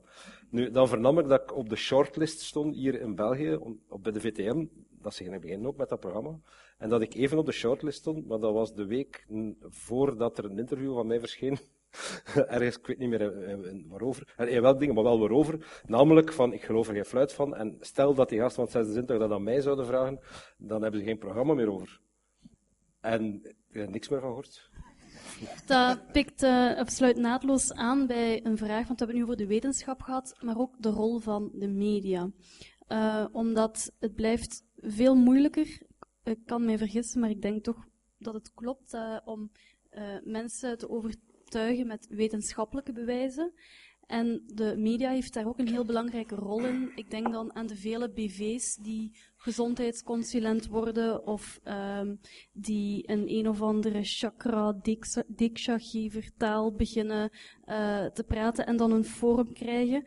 Nu, 0.50 0.70
dan 0.70 0.88
vernam 0.88 1.18
ik 1.18 1.28
dat 1.28 1.42
ik 1.42 1.56
op 1.56 1.68
de 1.68 1.76
shortlist 1.76 2.40
stond 2.40 2.74
hier 2.74 3.00
in 3.00 3.14
België, 3.14 3.54
op, 3.88 4.02
bij 4.02 4.12
de 4.12 4.20
VTM, 4.20 4.66
dat 4.90 5.14
ze 5.14 5.24
gingen 5.24 5.40
beginnen 5.40 5.66
ook 5.66 5.76
met 5.76 5.88
dat 5.88 6.00
programma, 6.00 6.38
en 6.78 6.88
dat 6.88 7.00
ik 7.00 7.14
even 7.14 7.38
op 7.38 7.46
de 7.46 7.52
shortlist 7.52 7.98
stond, 7.98 8.26
maar 8.26 8.38
dat 8.38 8.52
was 8.52 8.74
de 8.74 8.86
week 8.86 9.26
voordat 9.60 10.38
er 10.38 10.44
een 10.44 10.58
interview 10.58 10.94
van 10.94 11.06
mij 11.06 11.18
verscheen, 11.18 11.58
ergens, 12.34 12.78
ik 12.78 12.86
weet 12.86 12.98
niet 12.98 13.08
meer 13.08 13.42
eh, 13.42 13.52
eh, 13.52 13.84
waarover, 13.88 14.32
en 14.36 14.62
wel 14.62 14.78
dingen, 14.78 14.94
maar 14.94 15.04
wel 15.04 15.18
waarover, 15.18 15.82
namelijk 15.86 16.32
van, 16.32 16.52
ik 16.52 16.62
geloof 16.62 16.88
er 16.88 16.94
geen 16.94 17.04
fluit 17.04 17.32
van, 17.32 17.54
en 17.54 17.76
stel 17.80 18.14
dat 18.14 18.28
die 18.28 18.38
gasten 18.38 18.54
van 18.54 18.64
het 18.64 18.72
zesde 18.72 18.92
zintuig 18.92 19.20
dat 19.20 19.30
aan 19.30 19.42
mij 19.42 19.60
zouden 19.60 19.86
vragen, 19.86 20.20
dan 20.56 20.82
hebben 20.82 21.00
ze 21.00 21.06
geen 21.06 21.18
programma 21.18 21.54
meer 21.54 21.70
over. 21.70 22.00
En 23.00 23.42
heb 23.80 23.90
niks 23.90 24.08
meer 24.08 24.20
van 24.20 24.28
gehoord. 24.28 24.70
Dat 25.66 26.12
pikt 26.12 26.42
uh, 26.42 26.80
sluit 26.84 27.16
naadloos 27.16 27.72
aan 27.72 28.06
bij 28.06 28.46
een 28.46 28.56
vraag, 28.56 28.86
want 28.86 28.98
we 28.98 29.04
hebben 29.04 29.16
nu 29.16 29.22
over 29.22 29.36
de 29.36 29.46
wetenschap 29.46 30.02
gehad, 30.02 30.36
maar 30.40 30.58
ook 30.58 30.74
de 30.78 30.90
rol 30.90 31.18
van 31.18 31.50
de 31.54 31.68
media. 31.68 32.30
Uh, 32.88 33.26
omdat 33.32 33.92
het 34.00 34.14
blijft 34.14 34.64
veel 34.76 35.14
moeilijker, 35.14 35.82
ik 36.24 36.38
kan 36.46 36.64
mij 36.64 36.78
vergissen, 36.78 37.20
maar 37.20 37.30
ik 37.30 37.42
denk 37.42 37.64
toch 37.64 37.88
dat 38.18 38.34
het 38.34 38.52
klopt 38.54 38.94
uh, 38.94 39.18
om 39.24 39.50
mensen 40.24 40.78
te 40.78 40.90
overtuigen 40.90 41.86
met 41.86 42.06
wetenschappelijke 42.08 42.92
bewijzen. 42.92 43.52
En 44.06 44.42
de 44.46 44.74
media 44.76 45.10
heeft 45.10 45.34
daar 45.34 45.46
ook 45.46 45.58
een 45.58 45.68
heel 45.68 45.84
belangrijke 45.84 46.34
rol 46.34 46.64
in. 46.64 46.92
Ik 46.94 47.10
denk 47.10 47.32
dan 47.32 47.54
aan 47.54 47.66
de 47.66 47.76
vele 47.76 48.10
BV's 48.10 48.76
die 48.76 49.16
gezondheidsconsulent 49.42 50.66
worden 50.68 51.26
of 51.26 51.60
um, 51.64 52.20
die 52.52 53.10
een 53.10 53.24
een 53.28 53.48
of 53.48 53.62
andere 53.62 54.02
chakra 54.02 54.74
diksha 55.26 55.78
gever 55.78 56.30
taal 56.36 56.72
beginnen 56.72 57.30
uh, 57.66 58.04
te 58.04 58.24
praten 58.24 58.66
en 58.66 58.76
dan 58.76 58.92
een 58.92 59.04
forum 59.04 59.52
krijgen. 59.52 60.04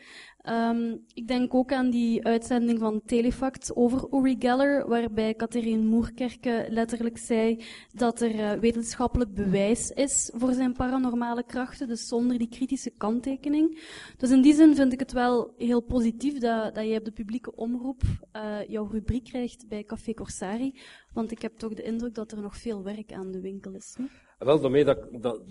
Um, 0.50 1.04
ik 1.14 1.28
denk 1.28 1.54
ook 1.54 1.72
aan 1.72 1.90
die 1.90 2.26
uitzending 2.26 2.80
van 2.80 3.02
Telefact 3.06 3.76
over 3.76 4.08
Uri 4.12 4.36
Geller, 4.40 4.88
waarbij 4.88 5.36
Catherine 5.36 5.84
Moerkerke 5.84 6.66
letterlijk 6.70 7.18
zei 7.18 7.64
dat 7.94 8.22
er 8.22 8.36
uh, 8.36 8.52
wetenschappelijk 8.52 9.34
bewijs 9.34 9.90
is 9.90 10.32
voor 10.34 10.54
zijn 10.54 10.74
paranormale 10.74 11.44
krachten, 11.44 11.88
dus 11.88 12.08
zonder 12.08 12.38
die 12.38 12.50
kritische 12.50 12.92
kanttekening. 12.98 13.82
Dus 14.18 14.32
in 14.32 14.42
die 14.42 14.54
zin 14.54 14.76
vind 14.76 14.94
ik 14.94 15.00
het 15.00 15.12
wel 15.12 15.54
heel 15.58 15.82
positief 15.82 16.38
dat, 16.38 16.76
dat 16.76 16.88
je 16.88 16.98
op 16.98 17.06
de 17.06 17.12
publieke 17.12 17.56
omroep 17.56 18.02
uh, 18.36 18.58
jouw 18.68 18.88
rubriek 18.88 19.25
krijgt 19.30 19.68
bij 19.68 19.84
Café 19.84 20.14
Corsari, 20.14 20.80
want 21.14 21.32
ik 21.32 21.42
heb 21.42 21.58
toch 21.58 21.74
de 21.74 21.84
indruk 21.84 22.14
dat 22.14 22.32
er 22.32 22.42
nog 22.42 22.58
veel 22.58 22.84
werk 22.84 23.12
aan 23.12 23.32
de 23.32 23.42
winkel 23.42 23.74
is. 23.74 23.96
Hè? 23.98 24.06
Wel, 24.46 24.60
daarmee 24.60 24.86
dat, 24.86 25.08
dat, 25.12 25.42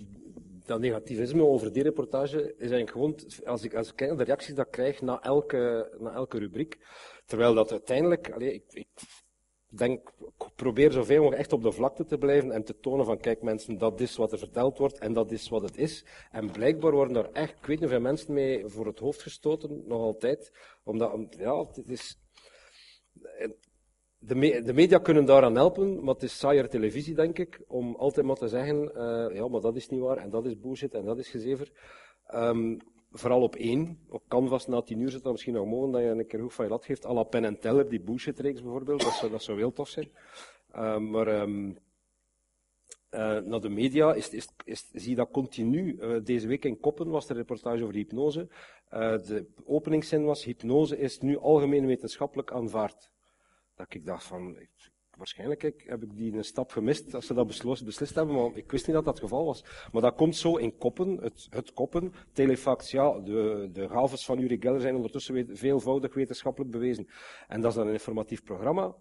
dat 0.64 0.80
negativisme 0.80 1.42
over 1.42 1.72
die 1.72 1.82
reportage 1.82 2.42
is 2.42 2.70
eigenlijk 2.70 2.90
gewoon, 2.90 3.14
als 3.44 3.64
ik, 3.64 3.74
als 3.74 3.88
ik 3.88 3.96
kijk 3.96 4.10
naar 4.10 4.18
de 4.18 4.24
reacties 4.24 4.54
dat 4.54 4.66
ik 4.66 4.72
krijg 4.72 5.00
na 5.00 5.22
elke, 5.22 5.92
na 5.98 6.12
elke 6.12 6.38
rubriek, 6.38 6.78
terwijl 7.26 7.54
dat 7.54 7.70
uiteindelijk, 7.70 8.30
allee, 8.32 8.52
ik, 8.52 8.64
ik 8.68 8.86
denk, 9.76 10.12
probeer 10.56 10.92
zoveel 10.92 11.16
mogelijk 11.16 11.40
echt 11.40 11.52
op 11.52 11.62
de 11.62 11.72
vlakte 11.72 12.04
te 12.04 12.18
blijven 12.18 12.50
en 12.50 12.64
te 12.64 12.78
tonen 12.80 13.04
van, 13.04 13.18
kijk 13.18 13.42
mensen, 13.42 13.78
dat 13.78 14.00
is 14.00 14.16
wat 14.16 14.32
er 14.32 14.38
verteld 14.38 14.78
wordt 14.78 14.98
en 14.98 15.12
dat 15.12 15.30
is 15.30 15.48
wat 15.48 15.62
het 15.62 15.76
is. 15.76 16.04
En 16.30 16.50
blijkbaar 16.50 16.92
worden 16.92 17.14
daar 17.14 17.30
echt, 17.32 17.50
ik 17.50 17.66
weet 17.66 17.68
niet 17.68 17.78
hoeveel 17.78 18.00
mensen 18.00 18.34
mee 18.34 18.66
voor 18.66 18.86
het 18.86 18.98
hoofd 18.98 19.22
gestoten, 19.22 19.82
nog 19.86 20.00
altijd. 20.00 20.52
Omdat, 20.84 21.34
ja, 21.38 21.66
het 21.72 21.88
is, 21.88 22.18
de, 24.18 24.62
de, 24.64 24.72
media 24.72 24.98
kunnen 24.98 25.24
daaraan 25.24 25.54
helpen, 25.54 26.04
maar 26.04 26.14
het 26.14 26.22
is 26.22 26.38
saaier 26.38 26.68
televisie, 26.68 27.14
denk 27.14 27.38
ik, 27.38 27.60
om 27.66 27.94
altijd 27.94 28.26
maar 28.26 28.36
te 28.36 28.48
zeggen, 28.48 28.90
uh, 28.96 29.36
ja, 29.36 29.48
maar 29.48 29.60
dat 29.60 29.76
is 29.76 29.88
niet 29.88 30.00
waar, 30.00 30.16
en 30.16 30.30
dat 30.30 30.46
is 30.46 30.60
bullshit, 30.60 30.94
en 30.94 31.04
dat 31.04 31.18
is 31.18 31.28
gezever. 31.28 31.72
Um, 32.34 32.78
vooral 33.10 33.42
op 33.42 33.54
één. 33.54 33.98
Op 34.08 34.22
Canvas 34.28 34.66
na 34.66 34.82
tien 34.82 35.00
uur 35.00 35.10
zit 35.10 35.22
dat 35.22 35.32
misschien 35.32 35.54
nog 35.54 35.66
mogen 35.66 35.90
dat 35.90 36.00
je 36.00 36.06
een 36.06 36.26
keer 36.26 36.40
hoog 36.40 36.52
van 36.52 36.64
je 36.64 36.70
lat 36.70 36.84
geeft. 36.84 37.06
à 37.06 37.12
la 37.12 37.22
Pen 37.22 37.44
en 37.44 37.58
Teller, 37.58 37.88
die 37.88 38.00
bullshit-reeks 38.00 38.62
bijvoorbeeld. 38.62 39.00
Dat 39.00 39.12
zou, 39.12 39.30
dat 39.30 39.42
zou 39.42 39.58
heel 39.58 39.72
tof 39.72 39.88
zijn. 39.88 40.10
Uh, 40.74 40.98
maar 40.98 41.40
um, 41.40 41.78
uh, 43.14 43.38
naar 43.38 43.60
de 43.60 43.68
media 43.68 44.14
is, 44.14 44.28
is, 44.28 44.48
is, 44.64 44.88
zie 44.92 45.10
je 45.10 45.16
dat 45.16 45.30
continu. 45.30 45.96
Uh, 46.00 46.24
deze 46.24 46.46
week 46.46 46.64
in 46.64 46.80
Koppen 46.80 47.08
was 47.08 47.28
een 47.28 47.36
reportage 47.36 47.82
over 47.82 47.94
hypnose. 47.94 48.48
de 48.88 49.46
openingszin 49.64 50.24
was, 50.24 50.44
hypnose 50.44 50.98
is 50.98 51.20
nu 51.20 51.38
algemeen 51.38 51.86
wetenschappelijk 51.86 52.52
aanvaard. 52.52 53.10
Dat 53.74 53.86
ik 53.88 54.06
dacht 54.06 54.24
van, 54.24 54.56
waarschijnlijk 55.16 55.82
heb 55.86 56.02
ik 56.02 56.16
die 56.16 56.36
een 56.36 56.44
stap 56.44 56.70
gemist 56.70 57.14
als 57.14 57.26
ze 57.26 57.34
dat 57.34 57.46
beslist, 57.46 57.84
beslist 57.84 58.14
hebben, 58.14 58.34
maar 58.34 58.50
ik 58.56 58.70
wist 58.70 58.86
niet 58.86 58.96
dat 58.96 59.04
dat 59.04 59.14
het 59.14 59.22
geval 59.22 59.44
was. 59.44 59.64
Maar 59.92 60.02
dat 60.02 60.14
komt 60.14 60.36
zo 60.36 60.56
in 60.56 60.76
koppen, 60.76 61.16
het, 61.22 61.46
het 61.50 61.72
koppen. 61.72 62.12
Telefax, 62.32 62.90
ja, 62.90 63.20
de, 63.20 63.68
de 63.72 63.88
gaves 63.88 64.24
van 64.24 64.38
Uri 64.38 64.56
Geller 64.60 64.80
zijn 64.80 64.94
ondertussen 64.94 65.56
veelvoudig 65.56 66.14
wetenschappelijk 66.14 66.70
bewezen. 66.70 67.08
En 67.48 67.60
dat 67.60 67.70
is 67.70 67.76
dan 67.76 67.86
een 67.86 67.92
informatief 67.92 68.42
programma. 68.44 68.94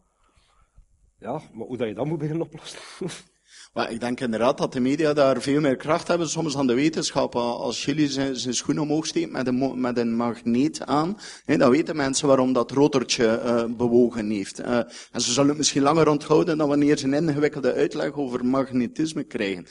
Ja, 1.20 1.41
maar 1.53 1.67
hoe 1.67 1.77
dat 1.77 1.88
je 1.88 1.93
dat 1.93 2.05
moet 2.05 2.20
beginnen 2.25 2.46
oplossen. 2.46 3.32
Maar 3.74 3.91
ik 3.91 4.00
denk 4.00 4.19
inderdaad 4.19 4.57
dat 4.57 4.74
de 4.74 4.79
media 4.79 5.13
daar 5.13 5.41
veel 5.41 5.62
meer 5.62 5.75
kracht 5.75 6.07
hebben, 6.07 6.29
soms 6.29 6.53
dan 6.53 6.67
de 6.67 6.74
wetenschap. 6.74 7.36
Als 7.36 7.86
jullie 7.86 8.10
zijn, 8.10 8.36
zijn 8.36 8.53
schoen 8.53 8.79
omhoog 8.79 9.05
steekt 9.05 9.31
met 9.31 9.48
een, 9.48 9.81
met 9.81 9.98
een 9.98 10.15
magneet 10.15 10.86
aan, 10.86 11.17
dan 11.45 11.69
weten 11.69 11.95
mensen 11.95 12.27
waarom 12.27 12.53
dat 12.53 12.72
rotortje 12.72 13.41
uh, 13.45 13.63
bewogen 13.77 14.29
heeft. 14.29 14.60
Uh, 14.60 14.77
en 15.12 15.22
ze 15.22 15.31
zullen 15.31 15.50
het 15.50 15.57
misschien 15.57 15.81
langer 15.81 16.10
onthouden 16.10 16.57
dan 16.57 16.67
wanneer 16.67 16.98
ze 16.98 17.05
een 17.05 17.27
ingewikkelde 17.27 17.74
uitleg 17.74 18.13
over 18.13 18.45
magnetisme 18.45 19.24
krijgen. 19.24 19.67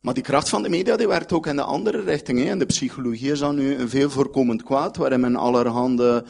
Maar 0.00 0.14
die 0.14 0.22
kracht 0.22 0.48
van 0.48 0.62
de 0.62 0.68
media 0.68 0.96
die 0.96 1.08
werkt 1.08 1.32
ook 1.32 1.46
in 1.46 1.56
de 1.56 1.62
andere 1.62 2.00
richting. 2.00 2.38
Hè. 2.38 2.50
In 2.50 2.58
de 2.58 2.66
psychologie 2.66 3.30
is 3.30 3.38
dat 3.38 3.54
nu 3.54 3.74
een 3.74 3.88
veel 3.88 4.10
voorkomend 4.10 4.62
kwaad, 4.62 4.96
waarin 4.96 5.20
men 5.20 5.36
allerhande 5.36 6.24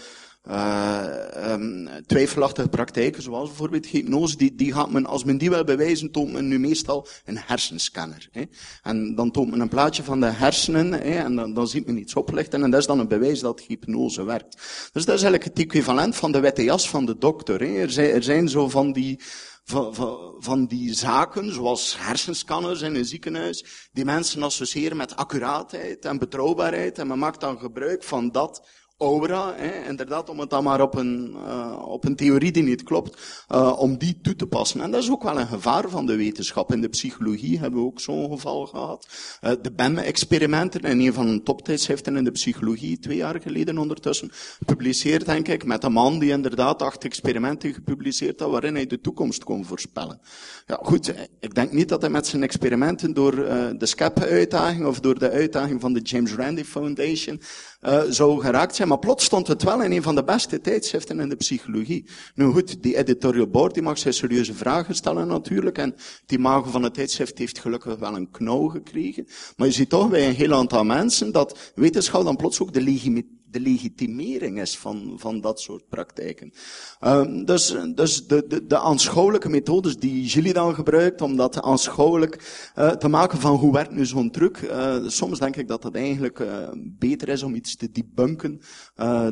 um, 0.51 1.89
twijfelachtige 2.07 2.69
praktijken, 2.69 3.23
zoals 3.23 3.49
bijvoorbeeld 3.49 3.87
hypnose, 3.87 4.37
die, 4.37 4.55
die 4.55 4.73
gaat 4.73 4.91
men, 4.91 5.07
als 5.07 5.25
men 5.25 5.39
die 5.39 5.51
wil 5.51 5.65
bewijzen, 5.65 6.11
toont 6.11 6.33
men 6.33 6.49
nu 6.49 6.59
meestal 6.59 7.07
een 7.25 7.39
hersenscanner. 7.39 8.29
Hè. 8.33 8.43
En 8.83 9.15
dan 9.15 9.31
toont 9.31 9.51
men 9.51 9.61
een 9.61 9.69
plaatje 9.69 10.03
van 10.03 10.21
de 10.21 10.27
hersenen, 10.27 10.93
hè, 10.93 11.19
en 11.19 11.37
dan, 11.37 11.55
dan 11.55 11.69
ziet 11.69 11.87
men 11.87 11.99
iets 11.99 12.15
oplichten, 12.15 12.63
en 12.63 12.71
dat 12.71 12.81
is 12.81 12.87
dan 12.87 12.99
een 12.99 13.09
bewijs 13.09 13.41
dat 13.41 13.61
hypnose 13.61 14.25
werkt. 14.25 14.57
Dus 14.93 15.05
dat 15.05 15.15
is 15.15 15.23
eigenlijk 15.23 15.45
het 15.45 15.59
equivalent 15.59 16.17
van 16.17 16.33
de 16.33 16.41
witte 16.41 16.65
jas 16.65 16.89
van 16.89 17.07
de 17.07 17.19
dokter. 17.19 17.61
Hè. 17.61 17.67
Er, 17.67 17.91
zijn, 17.91 18.11
er 18.11 18.23
zijn 18.23 18.49
zo 18.49 18.69
van 18.69 18.93
die, 18.93 19.21
van, 19.65 19.95
van, 19.95 20.35
van, 20.39 20.67
die 20.67 20.95
zaken, 20.95 21.53
zoals 21.53 21.97
hersenscanners 21.99 22.81
in 22.81 22.95
een 22.95 23.05
ziekenhuis, 23.05 23.89
die 23.93 24.05
mensen 24.05 24.43
associëren 24.43 24.97
met 24.97 25.17
accuraatheid 25.17 26.05
en 26.05 26.19
betrouwbaarheid, 26.19 26.99
en 26.99 27.07
men 27.07 27.19
maakt 27.19 27.41
dan 27.41 27.59
gebruik 27.59 28.03
van 28.03 28.31
dat 28.31 28.69
aura, 29.03 29.55
hè, 29.57 29.89
inderdaad, 29.89 30.29
om 30.29 30.41
het 30.41 30.51
dan 30.51 30.65
maar 30.65 30.81
op 30.81 30.95
een, 30.95 31.35
uh, 31.37 31.83
op 31.87 32.05
een 32.05 32.17
theorie 32.17 32.53
die 32.53 32.63
niet 32.63 32.83
klopt, 32.83 33.45
uh, 33.53 33.81
om 33.81 33.99
die 33.99 34.21
toe 34.23 34.37
te 34.37 34.47
passen. 34.47 34.81
En 34.81 34.91
dat 34.91 35.03
is 35.03 35.11
ook 35.11 35.23
wel 35.23 35.41
een 35.41 35.47
gevaar 35.47 35.89
van 35.89 36.07
de 36.07 36.17
wetenschap. 36.17 36.73
In 36.73 36.81
de 36.81 36.89
psychologie 36.89 37.59
hebben 37.59 37.81
we 37.81 37.87
ook 37.87 38.01
zo'n 38.01 38.31
geval 38.31 38.67
gehad. 38.67 39.09
Uh, 39.41 39.51
de 39.63 39.73
BEM-experimenten, 39.73 40.81
in 40.81 41.01
een 41.01 41.13
van 41.13 41.27
de 41.27 41.43
toptijdschriften 41.43 42.17
in 42.17 42.25
de 42.25 42.31
psychologie, 42.31 42.99
twee 42.99 43.17
jaar 43.17 43.41
geleden 43.41 43.79
ondertussen, 43.79 44.31
gepubliceerd, 44.67 45.27
denk 45.27 45.49
ik, 45.49 45.65
met 45.65 45.85
een 45.85 45.93
man 45.93 46.19
die 46.19 46.31
inderdaad 46.31 46.83
acht 46.83 47.05
experimenten 47.05 47.75
gepubliceerd 47.75 48.41
had, 48.41 48.51
waarin 48.51 48.75
hij 48.75 48.87
de 48.87 49.01
toekomst 49.01 49.45
kon 49.45 49.65
voorspellen. 49.65 50.21
Ja, 50.67 50.79
goed, 50.83 51.15
ik 51.41 51.55
denk 51.55 51.73
niet 51.73 51.89
dat 51.89 52.01
hij 52.01 52.11
met 52.11 52.27
zijn 52.27 52.43
experimenten 52.43 53.15
door 53.15 53.35
de 53.79 53.87
SCAP-uitdaging 53.87 54.87
of 54.87 55.01
door 55.01 55.19
de 55.19 55.31
uitdaging 55.31 55.81
van 55.81 55.93
de 55.93 56.01
James 56.01 56.35
Randi 56.35 56.65
Foundation 56.65 57.41
uh, 57.83 58.03
zou 58.09 58.41
geraakt 58.41 58.75
zijn. 58.75 58.89
Maar 58.89 58.99
plots 58.99 59.25
stond 59.25 59.47
het 59.47 59.63
wel 59.63 59.83
in 59.83 59.93
een 59.93 60.03
van 60.03 60.15
de 60.15 60.25
beste 60.25 60.61
tijdschriften 60.61 61.21
in 61.21 61.29
de 61.29 61.37
psychologie. 61.37 62.07
Nu 62.35 62.45
goed, 62.45 62.83
die 62.83 62.97
editorial 62.97 63.47
board 63.47 63.75
die 63.75 63.83
mag 63.83 63.99
zijn 63.99 64.15
serieuze 64.15 64.55
vragen 64.55 64.95
stellen 64.95 65.27
natuurlijk. 65.27 65.79
En 65.79 65.95
die 66.27 66.39
mago 66.39 66.71
van 66.71 66.83
het 66.83 66.95
tijdschrift 66.95 67.39
heeft 67.39 67.59
gelukkig 67.59 67.99
wel 67.99 68.17
een 68.17 68.31
knauw 68.31 68.69
gekregen. 68.69 69.27
Maar 69.57 69.67
je 69.67 69.73
ziet 69.73 69.89
toch 69.89 70.11
bij 70.11 70.29
een 70.29 70.35
heel 70.35 70.53
aantal 70.53 70.85
mensen 70.85 71.33
dat 71.33 71.73
wetenschap 71.75 72.25
dan 72.25 72.37
plots 72.37 72.61
ook 72.61 72.73
de 72.73 72.81
legitimiteit 72.81 73.41
de 73.53 73.61
legitimering 73.61 74.61
is 74.61 74.79
van, 74.79 75.15
van 75.17 75.41
dat 75.41 75.61
soort 75.61 75.89
praktijken. 75.89 76.53
Um, 77.01 77.45
dus 77.45 77.77
dus 77.95 78.27
de, 78.27 78.45
de, 78.47 78.67
de 78.67 78.79
aanschouwelijke 78.79 79.49
methodes 79.49 79.97
die 79.97 80.25
jullie 80.25 80.53
dan 80.53 80.75
gebruikt 80.75 81.21
om 81.21 81.37
dat 81.37 81.63
aanschouwelijk 81.63 82.71
uh, 82.79 82.91
te 82.91 83.09
maken 83.09 83.39
van 83.39 83.57
hoe 83.57 83.73
werkt 83.73 83.93
nu 83.93 84.07
zo'n 84.07 84.31
truc. 84.31 84.61
Uh, 84.63 84.97
soms 85.07 85.39
denk 85.39 85.57
ik 85.57 85.69
dat 85.69 85.83
het 85.83 85.95
eigenlijk 85.95 86.39
uh, 86.39 86.69
beter 86.75 87.29
is 87.29 87.43
om 87.43 87.55
iets 87.55 87.77
te 87.77 87.91
debunken 87.91 88.61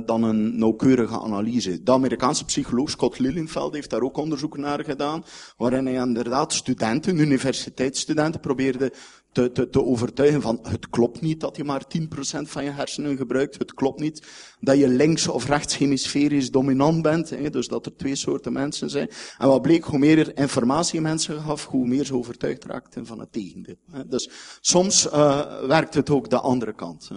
dan 0.05 0.23
een 0.23 0.59
nauwkeurige 0.59 1.21
analyse. 1.21 1.83
De 1.83 1.93
Amerikaanse 1.93 2.45
psycholoog 2.45 2.91
Scott 2.91 3.19
Lilienfeld 3.19 3.75
heeft 3.75 3.91
daar 3.91 4.00
ook 4.00 4.17
onderzoek 4.17 4.57
naar 4.57 4.85
gedaan, 4.85 5.25
waarin 5.57 5.87
hij 5.87 5.95
inderdaad 5.95 6.53
studenten, 6.53 7.19
universiteitsstudenten, 7.19 8.41
probeerde 8.41 8.93
te, 9.33 9.53
te, 9.53 9.69
te 9.69 9.85
overtuigen 9.85 10.43
van 10.43 10.59
het 10.63 10.89
klopt 10.89 11.21
niet 11.21 11.41
dat 11.41 11.57
je 11.57 11.65
maar 11.65 11.85
10% 11.99 12.07
van 12.43 12.65
je 12.65 12.71
hersenen 12.71 13.17
gebruikt. 13.17 13.59
Het 13.59 13.75
klopt 13.75 14.01
niet 14.01 14.27
dat 14.61 14.79
je 14.79 14.89
links 14.89 15.29
of 15.29 15.47
rechts 15.47 15.79
hemisferisch 15.79 16.51
dominant 16.51 17.03
bent. 17.03 17.31
Hè, 17.31 17.51
dus 17.51 17.69
dat 17.69 17.87
er 17.87 17.97
twee 17.97 18.15
soorten 18.15 18.53
mensen 18.53 18.91
zijn. 18.91 19.11
En 19.39 19.49
wat 19.49 19.63
bleek, 19.63 19.85
hoe 19.85 19.99
meer 19.99 20.39
informatie 20.39 21.01
mensen 21.01 21.41
gaf, 21.41 21.67
hoe 21.67 21.87
meer 21.87 22.05
ze 22.05 22.15
overtuigd 22.15 22.65
raakten 22.65 23.07
van 23.07 23.19
het 23.21 23.33
tegendeel. 23.33 23.79
Hè. 23.91 24.07
Dus 24.07 24.31
soms 24.61 25.07
uh, 25.07 25.67
werkt 25.67 25.95
het 25.95 26.11
ook 26.11 26.31
de 26.31 26.41
andere 26.41 26.75
kant. 26.75 27.11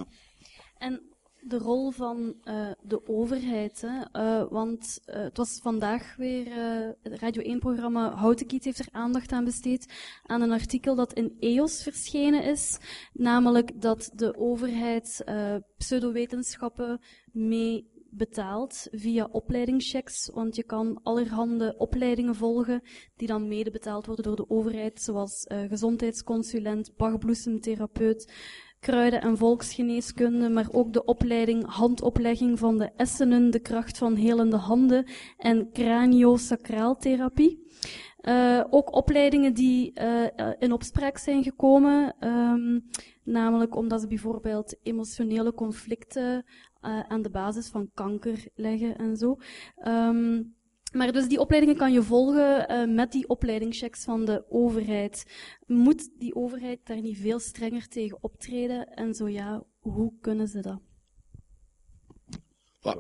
En 0.78 1.13
de 1.46 1.58
rol 1.58 1.92
van 1.92 2.36
uh, 2.46 2.72
de 2.82 3.08
overheid. 3.08 3.82
Hè? 3.88 4.22
Uh, 4.22 4.50
want 4.50 5.00
uh, 5.06 5.16
het 5.16 5.38
was 5.38 5.60
vandaag 5.62 6.16
weer 6.16 6.48
het 7.02 7.20
Radio 7.20 7.56
1-programma 7.58 8.16
Houtenkiet 8.16 8.64
heeft 8.64 8.80
er 8.80 8.88
aandacht 8.92 9.32
aan 9.32 9.44
besteed 9.44 9.94
aan 10.26 10.42
een 10.42 10.52
artikel 10.52 10.96
dat 10.96 11.14
in 11.14 11.36
EOS 11.40 11.84
verschenen 11.84 12.44
is. 12.44 12.78
Namelijk 13.14 13.82
dat 13.82 14.12
de 14.16 14.38
overheid 14.38 15.24
pseudowetenschappen 15.78 17.00
mee 17.32 17.92
betaalt 18.10 18.88
via 18.92 19.28
opleidingschecks, 19.32 20.30
want 20.34 20.56
je 20.56 20.64
kan 20.64 21.00
allerhande 21.04 21.76
opleidingen 21.78 22.36
volgen 22.36 22.82
die 23.16 23.28
dan 23.28 23.48
mede 23.48 23.72
betaald 23.72 24.06
worden 24.06 24.26
door 24.26 24.36
de 24.36 24.50
overheid, 24.50 25.02
zoals 25.02 25.46
gezondheidsconsulent, 25.48 26.96
bachbloesemtherapeut, 26.96 28.34
kruiden- 28.84 29.22
en 29.22 29.38
volksgeneeskunde, 29.38 30.50
maar 30.50 30.68
ook 30.72 30.94
de 30.94 31.06
opleiding 31.06 31.66
handoplegging 31.66 32.60
van 32.60 32.78
de 32.78 32.90
essenen, 32.96 33.52
de 33.52 33.60
kracht 33.60 33.98
van 33.98 34.16
helende 34.16 34.58
handen 34.58 35.06
en 35.38 35.72
craniosacraaltherapie. 35.72 37.62
Uh, 38.22 38.64
ook 38.70 38.96
opleidingen 38.96 39.54
die 39.54 39.92
uh, 40.02 40.26
in 40.60 40.72
opspraak 40.72 41.18
zijn 41.18 41.44
gekomen, 41.44 42.16
um, 42.28 42.90
namelijk 43.24 43.76
omdat 43.76 44.02
ze 44.02 44.08
bijvoorbeeld 44.08 44.76
emotionele 44.84 45.54
conflicten 45.54 46.46
uh, 46.82 47.00
aan 47.08 47.22
de 47.22 47.30
basis 47.30 47.68
van 47.68 47.90
kanker 47.94 48.48
leggen 48.56 48.98
en 48.98 49.18
zo. 49.18 49.38
Um, 49.88 50.56
maar 50.94 51.12
dus 51.12 51.28
die 51.28 51.40
opleidingen 51.40 51.78
kan 51.78 51.94
je 51.94 52.04
volgen 52.04 52.72
uh, 52.72 52.96
met 52.96 53.12
die 53.12 53.28
opleidingschecks 53.28 54.04
van 54.04 54.26
de 54.26 54.46
overheid. 54.50 55.26
Moet 55.66 56.20
die 56.20 56.36
overheid 56.36 56.80
daar 56.84 57.02
niet 57.02 57.18
veel 57.18 57.40
strenger 57.40 57.88
tegen 57.88 58.18
optreden? 58.22 58.88
En 58.88 59.14
zo 59.14 59.28
ja, 59.28 59.64
hoe 59.80 60.14
kunnen 60.22 60.48
ze 60.48 60.62
dat? 60.62 60.82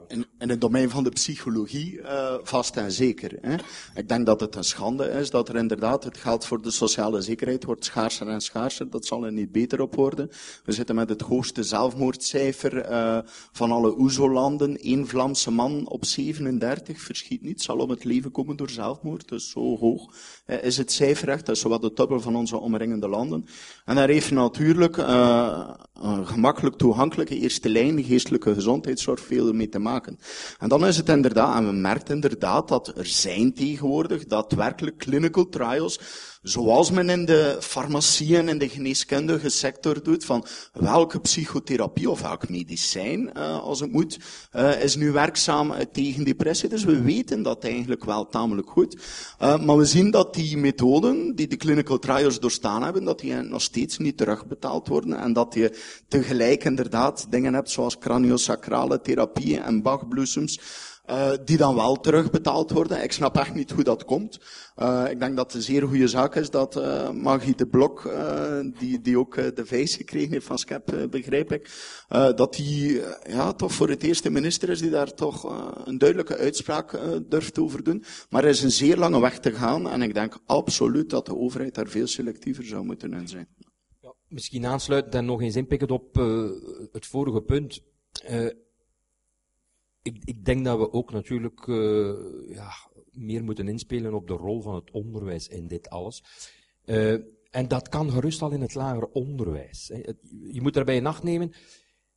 In, 0.07 0.25
in 0.39 0.49
het 0.49 0.61
domein 0.61 0.89
van 0.89 1.03
de 1.03 1.09
psychologie 1.09 1.99
uh, 1.99 2.33
vast 2.43 2.77
en 2.77 2.91
zeker. 2.91 3.37
Hè. 3.41 3.55
Ik 3.95 4.07
denk 4.07 4.25
dat 4.25 4.39
het 4.39 4.55
een 4.55 4.63
schande 4.63 5.07
is 5.07 5.29
dat 5.29 5.49
er 5.49 5.55
inderdaad 5.55 6.03
het 6.03 6.17
geld 6.17 6.45
voor 6.45 6.61
de 6.61 6.71
sociale 6.71 7.21
zekerheid 7.21 7.63
wordt 7.63 7.85
schaarser 7.85 8.27
en 8.27 8.41
schaarser. 8.41 8.89
Dat 8.89 9.05
zal 9.05 9.25
er 9.25 9.31
niet 9.31 9.51
beter 9.51 9.81
op 9.81 9.95
worden. 9.95 10.29
We 10.65 10.71
zitten 10.71 10.95
met 10.95 11.09
het 11.09 11.21
hoogste 11.21 11.63
zelfmoordcijfer 11.63 12.91
uh, 12.91 13.17
van 13.51 13.71
alle 13.71 13.97
OESO-landen. 13.97 14.77
Eén 14.81 15.07
Vlaamse 15.07 15.51
man 15.51 15.87
op 15.87 16.05
37 16.05 17.01
verschiet 17.01 17.41
niet, 17.41 17.61
zal 17.61 17.77
om 17.77 17.89
het 17.89 18.03
leven 18.03 18.31
komen 18.31 18.55
door 18.55 18.69
zelfmoord. 18.69 19.27
Dus 19.29 19.49
zo 19.49 19.77
hoog 19.77 20.13
uh, 20.47 20.63
is 20.63 20.77
het 20.77 20.91
cijfer 20.91 21.29
echt. 21.29 21.45
Dat 21.45 21.55
is 21.55 21.61
zowat 21.61 21.81
de 21.81 21.91
dubbel 21.93 22.19
van 22.19 22.35
onze 22.35 22.57
omringende 22.57 23.07
landen. 23.07 23.45
En 23.85 23.95
daar 23.95 24.09
heeft 24.09 24.31
natuurlijk 24.31 24.97
een 24.97 26.27
gemakkelijk 26.27 26.75
toegankelijke 26.75 27.37
eerste 27.37 27.69
lijn 27.69 28.03
geestelijke 28.03 28.53
gezondheidszorg 28.53 29.19
veel 29.19 29.53
mee 29.53 29.71
te 29.73 29.79
maken. 29.79 30.19
En 30.59 30.69
dan 30.69 30.85
is 30.85 30.97
het 30.97 31.09
inderdaad, 31.09 31.57
en 31.57 31.65
we 31.65 31.71
merken 31.71 32.13
inderdaad 32.15 32.67
dat 32.67 32.97
er 32.97 33.05
zijn 33.05 33.53
tegenwoordig 33.53 34.25
daadwerkelijk 34.25 34.97
clinical 34.97 35.49
trials, 35.49 35.99
zoals 36.43 36.91
men 36.91 37.09
in 37.09 37.25
de 37.25 37.57
farmacie 37.59 38.37
en 38.37 38.49
in 38.49 38.57
de 38.57 38.69
geneeskundige 38.69 39.49
sector 39.49 40.03
doet, 40.03 40.25
van 40.25 40.45
welke 40.73 41.19
psychotherapie 41.19 42.09
of 42.09 42.21
welk 42.21 42.49
medicijn, 42.49 43.31
uh, 43.37 43.59
als 43.59 43.79
het 43.79 43.91
moet, 43.91 44.19
uh, 44.55 44.83
is 44.83 44.95
nu 44.95 45.11
werkzaam 45.11 45.73
tegen 45.91 46.23
depressie. 46.23 46.69
Dus 46.69 46.83
we 46.83 47.01
weten 47.01 47.41
dat 47.43 47.63
eigenlijk 47.63 48.05
wel 48.05 48.27
tamelijk 48.27 48.69
goed. 48.69 48.97
Maar 49.39 49.77
we 49.77 49.85
zien 49.85 50.11
dat 50.11 50.33
die 50.33 50.57
methoden 50.57 51.35
die 51.35 51.47
de 51.47 51.57
clinical 51.57 51.99
trials 51.99 52.39
doorstaan 52.39 52.83
hebben, 52.83 53.03
dat 53.03 53.19
die 53.19 53.33
nog 53.33 53.61
steeds 53.61 53.97
niet 53.97 54.17
terugbetaald 54.17 54.87
worden 54.87 55.19
en 55.19 55.33
dat 55.33 55.53
je 55.53 55.77
tegelijk 56.07 56.63
inderdaad 56.63 57.25
dingen 57.29 57.53
hebt 57.53 57.69
zoals 57.69 57.97
craniosacrale 57.97 59.01
therapieën 59.01 59.61
en 59.61 59.81
bachbloesems, 59.81 60.59
uh, 61.09 61.31
die 61.45 61.57
dan 61.57 61.75
wel 61.75 61.99
terugbetaald 61.99 62.71
worden. 62.71 63.03
Ik 63.03 63.11
snap 63.11 63.37
echt 63.37 63.53
niet 63.53 63.71
hoe 63.71 63.83
dat 63.83 64.05
komt. 64.05 64.39
Uh, 64.77 65.05
ik 65.09 65.19
denk 65.19 65.35
dat 65.35 65.45
het 65.45 65.55
een 65.55 65.61
zeer 65.61 65.87
goede 65.87 66.07
zaak 66.07 66.35
is 66.35 66.49
dat 66.49 66.77
uh, 66.77 67.09
Magie 67.11 67.55
de 67.55 67.67
Blok, 67.67 68.13
die, 68.79 69.01
die 69.01 69.19
ook 69.19 69.35
de 69.55 69.65
vijs 69.65 69.95
gekregen 69.95 70.31
heeft 70.31 70.45
van 70.45 70.57
SCEP, 70.57 71.07
begrijp 71.09 71.51
ik, 71.51 71.69
dat 72.35 72.53
die 72.53 73.01
ja, 73.27 73.53
toch 73.53 73.73
voor 73.73 73.89
het 73.89 74.03
eerste 74.03 74.29
minister 74.29 74.69
is 74.69 74.79
die 74.79 74.89
daar 74.89 75.13
toch 75.13 75.43
een 75.85 75.97
duidelijke 75.97 76.37
uitspraak 76.37 76.99
durft 77.29 77.59
over 77.59 77.83
doen. 77.83 78.03
Maar 78.29 78.43
er 78.43 78.49
is 78.49 78.63
een 78.63 78.71
zeer 78.71 78.97
lange 78.97 79.19
weg 79.19 79.39
te 79.39 79.51
gaan 79.51 79.89
en 79.89 80.01
ik 80.01 80.13
denk 80.13 80.39
absoluut 80.45 81.09
dat 81.09 81.25
de 81.25 81.35
overheid 81.35 81.75
daar 81.75 81.87
veel 81.87 82.07
selectiever 82.07 82.65
zou 82.65 82.85
moeten 82.85 83.13
in 83.13 83.27
zijn. 83.27 83.47
Ja, 84.01 84.13
misschien 84.27 84.65
aansluitend 84.65 85.15
en 85.15 85.25
nog 85.25 85.41
eens 85.41 85.55
inpikken 85.55 85.89
op 85.89 86.15
het 86.91 87.05
vorige 87.05 87.41
punt 87.41 87.81
ik, 90.03 90.17
ik 90.25 90.45
denk 90.45 90.65
dat 90.65 90.77
we 90.77 90.93
ook 90.93 91.11
natuurlijk 91.11 91.67
uh, 91.67 92.13
ja, 92.49 92.71
meer 93.11 93.43
moeten 93.43 93.67
inspelen 93.67 94.13
op 94.13 94.27
de 94.27 94.33
rol 94.33 94.61
van 94.61 94.75
het 94.75 94.91
onderwijs 94.91 95.47
in 95.47 95.67
dit 95.67 95.89
alles. 95.89 96.23
Uh, 96.85 97.11
en 97.51 97.67
dat 97.67 97.89
kan 97.89 98.11
gerust 98.11 98.41
al 98.41 98.51
in 98.51 98.61
het 98.61 98.75
lager 98.75 99.07
onderwijs. 99.07 99.91
Hè. 99.93 100.01
Je 100.51 100.61
moet 100.61 100.73
daarbij 100.73 100.95
in 100.95 101.05
acht 101.05 101.23
nemen, 101.23 101.53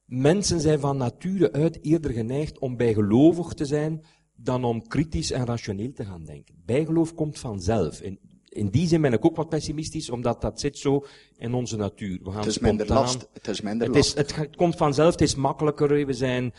mensen 0.05 0.61
zijn 0.61 0.81
van 0.81 0.97
nature 0.97 1.53
uit 1.53 1.85
eerder 1.85 2.11
geneigd 2.11 2.59
om 2.59 2.77
bijgelovig 2.77 3.53
te 3.53 3.65
zijn 3.65 4.05
dan 4.35 4.65
om 4.65 4.87
kritisch 4.87 5.31
en 5.31 5.47
rationeel 5.47 5.93
te 5.93 6.05
gaan 6.05 6.25
denken. 6.25 6.55
Bijgeloof 6.65 7.15
komt 7.15 7.39
vanzelf. 7.39 8.01
In, 8.01 8.19
in 8.49 8.69
die 8.69 8.89
zin 8.89 9.01
ben 9.01 9.13
ik 9.13 9.25
ook 9.25 9.37
wat 9.37 9.49
pessimistisch, 9.49 10.11
omdat 10.11 10.41
dat 10.41 10.61
zit 10.61 10.79
zo 10.79 11.05
in 11.37 11.55
onze 11.55 11.77
natuur. 11.77 12.19
We 12.23 12.31
gaan 12.31 12.39
het 12.39 12.47
is 12.47 12.55
spontaan, 12.55 12.77
minder 12.77 12.97
last. 12.97 13.29
Het 13.33 13.49
is 13.49 13.61
minder 13.61 13.87
het 13.87 13.97
last. 13.97 14.09
Is, 14.09 14.19
het, 14.19 14.37
het 14.37 14.57
komt 14.57 14.77
vanzelf, 14.77 15.11
het 15.13 15.21
is 15.21 15.35
makkelijker, 15.35 16.07
we 16.07 16.13
zijn 16.13 16.53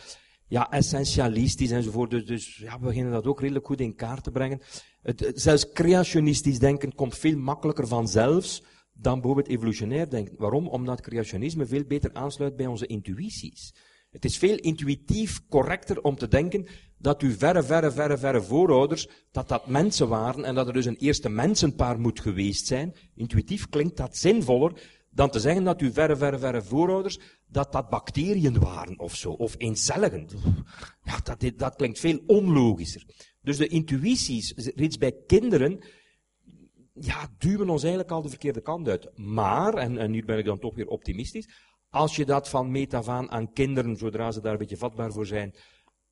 ja, 0.48 0.70
essentialistisch 0.70 1.70
enzovoort. 1.70 2.10
Dus, 2.10 2.26
dus 2.26 2.56
ja, 2.56 2.78
we 2.78 2.86
beginnen 2.86 3.12
dat 3.12 3.26
ook 3.26 3.40
redelijk 3.40 3.66
goed 3.66 3.80
in 3.80 3.94
kaart 3.94 4.24
te 4.24 4.30
brengen. 4.30 4.60
Het, 5.02 5.32
zelfs 5.34 5.72
creationistisch 5.72 6.58
denken 6.58 6.94
komt 6.94 7.18
veel 7.18 7.36
makkelijker 7.36 7.86
vanzelfs 7.86 8.62
dan 8.92 9.14
bijvoorbeeld 9.14 9.48
evolutionair 9.48 10.10
denken. 10.10 10.34
Waarom? 10.38 10.68
Omdat 10.68 11.00
creationisme 11.00 11.66
veel 11.66 11.84
beter 11.84 12.10
aansluit 12.12 12.56
bij 12.56 12.66
onze 12.66 12.86
intuïties. 12.86 13.74
Het 14.10 14.24
is 14.24 14.38
veel 14.38 14.56
intuïtief 14.56 15.40
correcter 15.48 16.02
om 16.02 16.16
te 16.16 16.28
denken 16.28 16.66
dat 16.98 17.22
uw 17.22 17.30
verre, 17.30 17.62
verre, 17.62 17.90
verre, 17.90 18.18
verre 18.18 18.42
voorouders, 18.42 19.08
dat 19.30 19.48
dat 19.48 19.66
mensen 19.66 20.08
waren 20.08 20.44
en 20.44 20.54
dat 20.54 20.66
er 20.66 20.72
dus 20.72 20.84
een 20.84 20.96
eerste 20.96 21.28
mensenpaar 21.28 22.00
moet 22.00 22.20
geweest 22.20 22.66
zijn. 22.66 22.94
Intuïtief 23.14 23.68
klinkt 23.68 23.96
dat 23.96 24.16
zinvoller 24.16 24.72
dan 25.10 25.30
te 25.30 25.40
zeggen 25.40 25.64
dat 25.64 25.80
uw 25.80 25.92
verre, 25.92 26.16
verre, 26.16 26.38
verre 26.38 26.62
voorouders, 26.62 27.18
dat 27.46 27.72
dat 27.72 27.88
bacteriën 27.88 28.58
waren 28.58 28.98
of 28.98 29.14
zo, 29.14 29.30
of 29.30 29.54
eencelligen. 29.58 30.28
Ja, 31.02 31.18
dat, 31.22 31.58
dat 31.58 31.76
klinkt 31.76 31.98
veel 31.98 32.20
onlogischer. 32.26 33.04
Dus 33.42 33.56
de 33.56 33.66
intuïties, 33.66 34.52
reeds 34.74 34.98
bij 34.98 35.16
kinderen, 35.26 35.80
ja, 36.94 37.28
duwen 37.38 37.68
ons 37.68 37.82
eigenlijk 37.82 38.12
al 38.12 38.22
de 38.22 38.28
verkeerde 38.28 38.60
kant 38.60 38.88
uit. 38.88 39.18
Maar, 39.18 39.74
en, 39.74 39.98
en 39.98 40.24
ben 40.26 40.38
ik 40.38 40.44
dan 40.44 40.58
toch 40.58 40.74
weer 40.74 40.88
optimistisch, 40.88 41.48
als 41.90 42.16
je 42.16 42.24
dat 42.24 42.48
van 42.48 42.70
meet 42.70 42.94
af 42.94 43.08
aan 43.08 43.52
kinderen, 43.52 43.96
zodra 43.96 44.30
ze 44.30 44.40
daar 44.40 44.52
een 44.52 44.58
beetje 44.58 44.76
vatbaar 44.76 45.12
voor 45.12 45.26
zijn, 45.26 45.54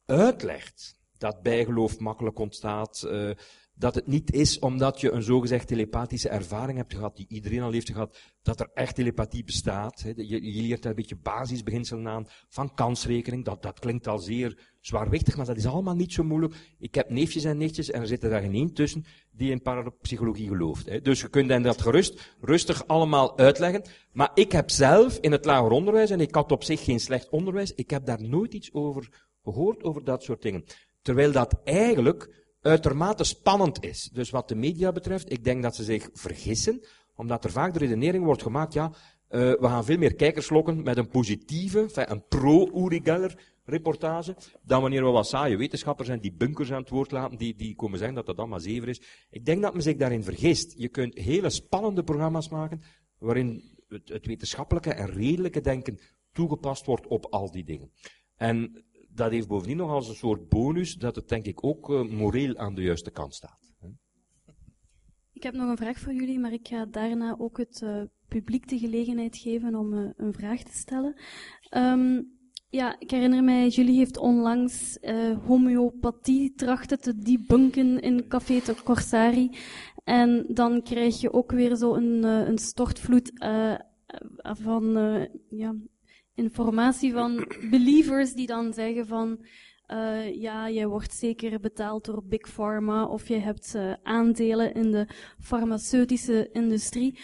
uitlegt, 0.07 1.01
dat 1.19 1.43
bijgeloof 1.43 1.99
makkelijk 1.99 2.39
ontstaat, 2.39 3.03
uh, 3.07 3.31
dat 3.79 3.95
het 3.95 4.07
niet 4.07 4.33
is 4.33 4.59
omdat 4.59 5.01
je 5.01 5.11
een 5.11 5.23
zogezegd 5.23 5.69
telepathische 5.69 6.29
ervaring 6.29 6.79
hebt 6.79 6.95
gehad, 6.95 7.17
die 7.17 7.27
iedereen 7.29 7.63
al 7.63 7.73
heeft 7.73 7.91
gehad, 7.91 8.19
dat 8.43 8.61
er 8.61 8.71
echt 8.75 8.95
telepathie 8.95 9.45
bestaat. 9.45 10.05
Je, 10.17 10.55
je 10.55 10.63
leert 10.63 10.83
daar 10.83 10.91
een 10.91 10.97
beetje 10.97 11.17
basisbeginselen 11.17 12.09
aan 12.09 12.27
van 12.49 12.75
kansrekening. 12.75 13.45
Dat, 13.45 13.63
dat 13.63 13.79
klinkt 13.79 14.07
al 14.07 14.19
zeer 14.19 14.75
zwaarwichtig, 14.81 15.37
maar 15.37 15.47
dat 15.47 15.57
is 15.57 15.67
allemaal 15.67 15.95
niet 15.95 16.13
zo 16.13 16.25
moeilijk. 16.25 16.55
Ik 16.79 16.95
heb 16.95 17.11
neefjes 17.11 17.45
en 17.45 17.57
nichtjes 17.57 17.91
en 17.91 18.01
er 18.01 18.07
zit 18.07 18.23
er 18.23 18.31
daar 18.31 18.41
geen 18.41 18.55
één 18.55 18.73
tussen 18.73 19.05
die 19.31 19.51
in 19.51 19.63
parapsychologie 19.63 20.49
gelooft. 20.49 21.05
Dus 21.05 21.21
je 21.21 21.29
kunt 21.29 21.51
hen 21.51 21.63
dat 21.63 21.83
gerust, 21.83 22.35
rustig 22.41 22.87
allemaal 22.87 23.39
uitleggen. 23.39 23.83
Maar 24.13 24.31
ik 24.35 24.53
heb 24.53 24.71
zelf 24.71 25.19
in 25.21 25.33
het 25.33 25.45
lager 25.45 25.71
onderwijs, 25.71 26.11
en 26.11 26.21
ik 26.21 26.35
had 26.35 26.53
op 26.53 26.65
zich 26.65 26.85
geen 26.85 27.01
slecht 27.01 27.29
onderwijs, 27.29 27.75
ik 27.75 27.91
heb 27.91 28.07
daar 28.07 28.23
nooit 28.23 28.55
iets 28.55 28.73
over 28.73 29.27
gehoord, 29.43 29.83
over 29.83 30.05
dat 30.05 30.23
soort 30.23 30.43
dingen. 30.43 30.65
Terwijl 31.03 31.33
dat 31.33 31.61
eigenlijk 31.65 32.46
uitermate 32.67 33.25
spannend 33.25 33.85
is. 33.85 34.11
Dus 34.13 34.31
wat 34.31 34.49
de 34.49 34.55
media 34.55 34.93
betreft, 34.93 35.33
ik 35.33 35.45
denk 35.45 35.63
dat 35.63 35.77
ze 35.77 35.85
zich 35.85 36.09
vergissen, 36.13 36.81
omdat 37.15 37.45
er 37.45 37.51
vaak 37.51 37.73
de 37.73 37.79
redenering 37.79 38.25
wordt 38.25 38.43
gemaakt, 38.43 38.73
ja, 38.73 38.87
uh, 38.87 39.41
we 39.41 39.59
gaan 39.61 39.85
veel 39.85 39.99
meer 39.99 40.15
kijkers 40.15 40.51
lokken 40.51 40.83
met 40.83 40.97
een 40.97 41.09
positieve, 41.09 41.89
een 41.95 42.25
pro-Uri 42.29 43.01
Geller 43.03 43.55
reportage, 43.65 44.37
dan 44.63 44.81
wanneer 44.81 45.05
we 45.05 45.11
wat 45.11 45.29
saaie 45.29 45.57
wetenschappers 45.57 46.09
zijn 46.09 46.21
die 46.21 46.33
bunkers 46.33 46.73
aan 46.73 46.81
het 46.81 46.91
woord 46.91 47.11
laten, 47.11 47.39
die, 47.39 47.55
die 47.55 47.75
komen 47.75 47.99
zeggen 47.99 48.17
dat 48.17 48.27
dat 48.27 48.39
allemaal 48.39 48.61
zever 48.61 48.89
is. 48.89 49.01
Ik 49.31 49.45
denk 49.45 49.63
dat 49.63 49.73
men 49.73 49.83
zich 49.83 49.97
daarin 49.97 50.25
vergist. 50.25 50.75
Je 50.77 50.89
kunt 50.89 51.15
hele 51.15 51.51
spannende 51.51 52.03
programma's 52.03 52.49
maken, 52.49 52.83
waarin 53.19 53.63
het, 53.89 54.09
het 54.09 54.27
wetenschappelijke 54.27 54.93
en 54.93 55.11
redelijke 55.11 55.61
denken 55.61 55.99
toegepast 56.33 56.87
wordt 56.87 57.07
op 57.07 57.27
al 57.31 57.51
die 57.51 57.65
dingen. 57.65 57.91
En 58.37 58.85
dat 59.17 59.31
heeft 59.31 59.49
bovendien 59.49 59.77
nog 59.77 59.91
als 59.91 60.09
een 60.09 60.15
soort 60.15 60.49
bonus 60.49 60.95
dat 60.95 61.17
het 61.17 61.29
denk 61.29 61.47
ik 61.47 61.65
ook 61.65 61.91
uh, 61.91 62.03
moreel 62.11 62.57
aan 62.57 62.75
de 62.75 62.83
juiste 62.83 63.11
kant 63.11 63.35
staat. 63.35 63.65
Ik 65.33 65.43
heb 65.43 65.55
nog 65.55 65.69
een 65.69 65.77
vraag 65.77 65.99
voor 65.99 66.13
jullie, 66.13 66.39
maar 66.39 66.53
ik 66.53 66.69
ga 66.69 66.87
daarna 66.87 67.35
ook 67.39 67.59
het 67.59 67.81
uh, 67.85 68.03
publiek 68.29 68.69
de 68.69 68.79
gelegenheid 68.79 69.37
geven 69.37 69.75
om 69.75 69.93
uh, 69.93 70.11
een 70.17 70.33
vraag 70.33 70.63
te 70.63 70.77
stellen. 70.77 71.21
Um, 71.77 72.35
ja, 72.69 72.97
ik 72.99 73.11
herinner 73.11 73.45
mij, 73.45 73.69
jullie 73.69 73.97
heeft 73.97 74.19
onlangs 74.19 74.99
homeopathie 75.47 76.55
trachten 76.55 77.01
te 77.01 77.19
debunken 77.19 78.01
in 78.01 78.29
Café 78.29 78.61
de 78.65 78.75
Corsari. 78.85 79.51
En 80.05 80.47
dan 80.49 80.83
krijg 80.83 81.21
je 81.21 81.33
ook 81.33 81.53
weer 81.53 81.77
zo 81.77 81.95
een, 81.95 82.23
een 82.23 82.59
stortvloed 82.59 83.33
van 84.43 84.85
ja, 85.49 85.75
informatie 86.37 87.13
van 87.13 87.47
believers 87.71 88.35
die 88.35 88.47
dan 88.47 88.73
zeggen 88.73 89.07
van, 89.07 89.45
uh, 89.93 90.35
ja, 90.35 90.71
jij 90.71 90.87
wordt 90.87 91.13
zeker 91.13 91.61
betaald 91.61 92.05
door 92.05 92.25
Big 92.25 92.49
Pharma 92.49 93.07
of 93.07 93.29
je 93.29 93.39
hebt 93.39 93.75
uh, 93.75 93.93
aandelen 94.03 94.75
in 94.75 94.91
de 94.91 95.09
farmaceutische 95.39 96.49
industrie. 96.53 97.19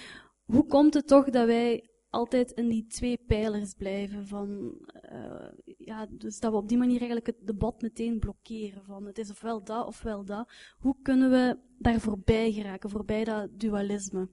Hoe 0.45 0.67
komt 0.67 0.95
het 0.95 1.07
toch 1.07 1.31
dat 1.31 1.47
wij 1.47 1.91
altijd 2.11 2.51
in 2.51 2.69
die 2.69 2.87
twee 2.87 3.19
pijlers 3.27 3.75
blijven 3.75 4.27
van, 4.27 4.75
uh, 5.13 5.75
ja, 5.77 6.07
dus 6.11 6.39
dat 6.39 6.51
we 6.51 6.57
op 6.57 6.69
die 6.69 6.79
manier 6.79 6.97
eigenlijk 6.97 7.27
het 7.27 7.47
debat 7.47 7.83
meteen 7.83 8.19
blokkeren 8.19 8.85
van 8.85 9.07
het 9.07 9.19
is 9.19 9.31
ofwel 9.31 9.65
dat 9.65 9.87
ofwel 9.87 10.25
dat. 10.25 10.53
Hoe 10.79 10.97
kunnen 11.03 11.31
we 11.31 11.59
daar 11.79 12.01
voorbij 12.01 12.53
geraken, 12.53 12.91
voorbij 12.91 13.25
dat 13.25 13.49
dualisme? 13.61 14.29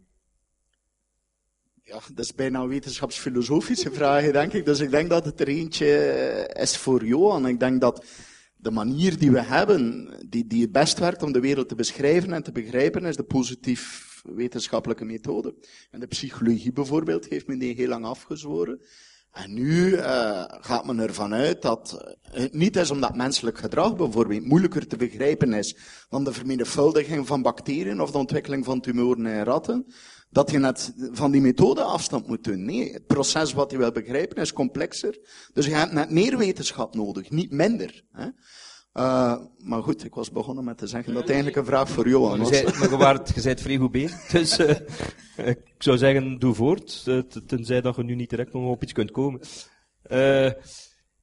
Ja, 1.89 1.99
dat 2.13 2.25
is 2.25 2.36
bijna 2.36 2.67
wetenschapsfilosofische 2.67 3.91
vraag, 3.91 4.32
denk 4.32 4.54
ik. 4.54 4.65
Dus 4.65 4.80
ik 4.80 4.91
denk 4.91 5.10
dat 5.10 5.25
het 5.25 5.39
er 5.39 5.47
eentje 5.47 5.95
eh, 5.95 6.62
is 6.62 6.78
voor 6.78 7.06
Johan. 7.06 7.47
Ik 7.47 7.60
denk 7.60 7.82
dat 7.82 8.06
de 8.56 8.71
manier 8.71 9.17
die 9.17 9.32
we 9.32 9.41
hebben, 9.41 10.10
die, 10.28 10.47
die 10.47 10.62
het 10.62 10.71
best 10.71 10.99
werkt 10.99 11.23
om 11.23 11.32
de 11.32 11.39
wereld 11.39 11.69
te 11.69 11.75
beschrijven 11.75 12.34
en 12.34 12.43
te 12.43 12.52
begrijpen, 12.52 13.06
is 13.06 13.15
de 13.15 13.23
positief 13.23 14.21
wetenschappelijke 14.23 15.06
methode. 15.06 15.56
En 15.91 15.99
de 15.99 16.08
psychologie 16.08 16.71
bijvoorbeeld 16.71 17.30
heeft 17.30 17.47
men 17.47 17.60
die 17.60 17.75
heel 17.75 17.88
lang 17.88 18.06
afgezworen. 18.06 18.82
En 19.32 19.54
nu 19.54 19.92
uh, 19.92 20.44
gaat 20.48 20.86
men 20.86 21.00
ervan 21.00 21.34
uit 21.34 21.62
dat 21.62 22.15
het 22.22 22.54
niet 22.54 22.76
is 22.76 22.92
omdat 22.92 23.15
menselijk 23.15 23.58
gedrag 23.58 23.96
bijvoorbeeld 23.96 24.46
moeilijker 24.46 24.88
te 24.88 24.98
begrijpen 24.98 25.54
is 25.54 25.76
dan 26.10 26.24
de 26.24 26.34
vermenigvuldiging 26.34 27.28
van 27.28 27.42
bacteriën 27.42 28.02
of 28.02 28.12
de 28.12 28.18
ontwikkeling 28.18 28.65
van 28.65 28.82
tumoren 28.82 29.26
in 29.26 29.44
ratten, 29.44 29.86
dat 30.30 30.52
je 30.52 30.60
net 30.60 30.94
van 31.12 31.32
die 31.32 31.42
methode 31.42 31.82
afstand 31.82 32.28
moet 32.28 32.44
doen. 32.44 32.65
Nee, 32.65 32.94
het 32.94 33.06
proces 33.06 33.54
wat 33.54 33.72
je 33.72 33.78
wil 33.78 33.92
begrijpen 33.92 34.38
is 34.38 34.54
complexer. 34.54 35.20
Dus 35.54 35.65
je 35.65 35.74
hebt 35.74 35.92
net 35.92 36.10
meer 36.10 36.38
wetenschap 36.38 36.96
nodig, 36.96 37.30
niet 37.30 37.52
minder. 37.52 38.04
Hè? 38.12 38.28
Uh, 39.00 39.36
maar 39.58 39.84
goed, 39.84 40.06
ik 40.06 40.14
was 40.14 40.32
begonnen 40.32 40.64
met 40.64 40.78
te 40.78 40.88
zeggen 40.88 41.14
dat 41.14 41.22
het 41.22 41.32
eigenlijk 41.32 41.60
een 41.60 41.66
vraag 41.66 41.90
voor 41.90 42.10
Johan 42.10 42.40
was. 42.40 42.64
Maar 42.64 42.90
je, 42.90 42.98
waart, 42.98 43.36
je 43.36 43.42
bent 43.42 43.62
vrij 43.62 43.78
goed 43.78 43.92
bezig, 43.92 44.26
dus 44.32 44.60
uh, 44.60 44.70
ik 45.48 45.76
zou 45.78 45.98
zeggen, 45.98 46.40
doe 46.40 46.54
voort, 46.54 47.06
tenzij 47.48 47.82
dat 47.82 47.96
je 47.96 48.04
nu 48.04 48.16
niet 48.16 48.30
direct 48.30 48.54
nog 48.54 48.70
op 48.70 48.84
iets 48.84 48.94
kunt 48.94 49.12
komen. 49.12 49.42
Uh, 50.12 50.50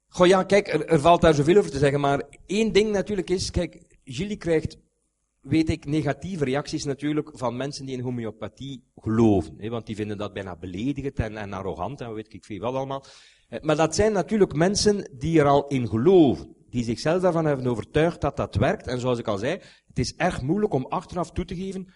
Goh 0.09 0.27
ja, 0.27 0.43
kijk, 0.43 0.69
er, 0.69 0.87
er, 0.87 1.01
valt 1.01 1.21
daar 1.21 1.35
zoveel 1.35 1.57
over 1.57 1.71
te 1.71 1.79
zeggen, 1.79 2.01
maar 2.01 2.23
één 2.47 2.73
ding 2.73 2.93
natuurlijk 2.93 3.31
is, 3.31 3.51
kijk, 3.51 3.99
Gilly 4.05 4.37
krijgt, 4.37 4.77
weet 5.41 5.69
ik, 5.69 5.85
negatieve 5.85 6.45
reacties 6.45 6.85
natuurlijk 6.85 7.31
van 7.33 7.57
mensen 7.57 7.87
die 7.87 7.97
in 7.97 8.03
homeopathie 8.03 8.85
geloven. 8.97 9.55
Hè, 9.59 9.69
want 9.69 9.87
die 9.87 9.97
vinden 9.97 10.19
dat 10.19 10.33
bijna 10.33 10.57
beledigend 10.57 11.19
en, 11.19 11.37
en 11.37 11.53
arrogant 11.53 12.01
en 12.01 12.15
weet 12.15 12.35
ik 12.35 12.45
veel 12.45 12.59
wat 12.59 12.75
allemaal. 12.75 13.05
Eh, 13.49 13.61
maar 13.61 13.77
dat 13.77 13.95
zijn 13.95 14.13
natuurlijk 14.13 14.55
mensen 14.55 15.11
die 15.19 15.41
er 15.41 15.47
al 15.47 15.67
in 15.67 15.89
geloven. 15.89 16.57
Die 16.77 16.85
zichzelf 16.85 17.23
daarvan 17.23 17.45
hebben 17.45 17.67
overtuigd 17.67 18.21
dat 18.21 18.37
dat 18.37 18.55
werkt. 18.55 18.87
En 18.87 19.01
zoals 19.01 19.19
ik 19.19 19.29
al 19.29 19.39
zei, 19.39 19.61
het 19.87 19.99
is 19.99 20.15
erg 20.17 20.43
moeilijk 20.43 20.73
om 20.73 20.87
achteraf 20.87 21.31
toe 21.31 21.45
te 21.45 21.55
geven 21.55 21.89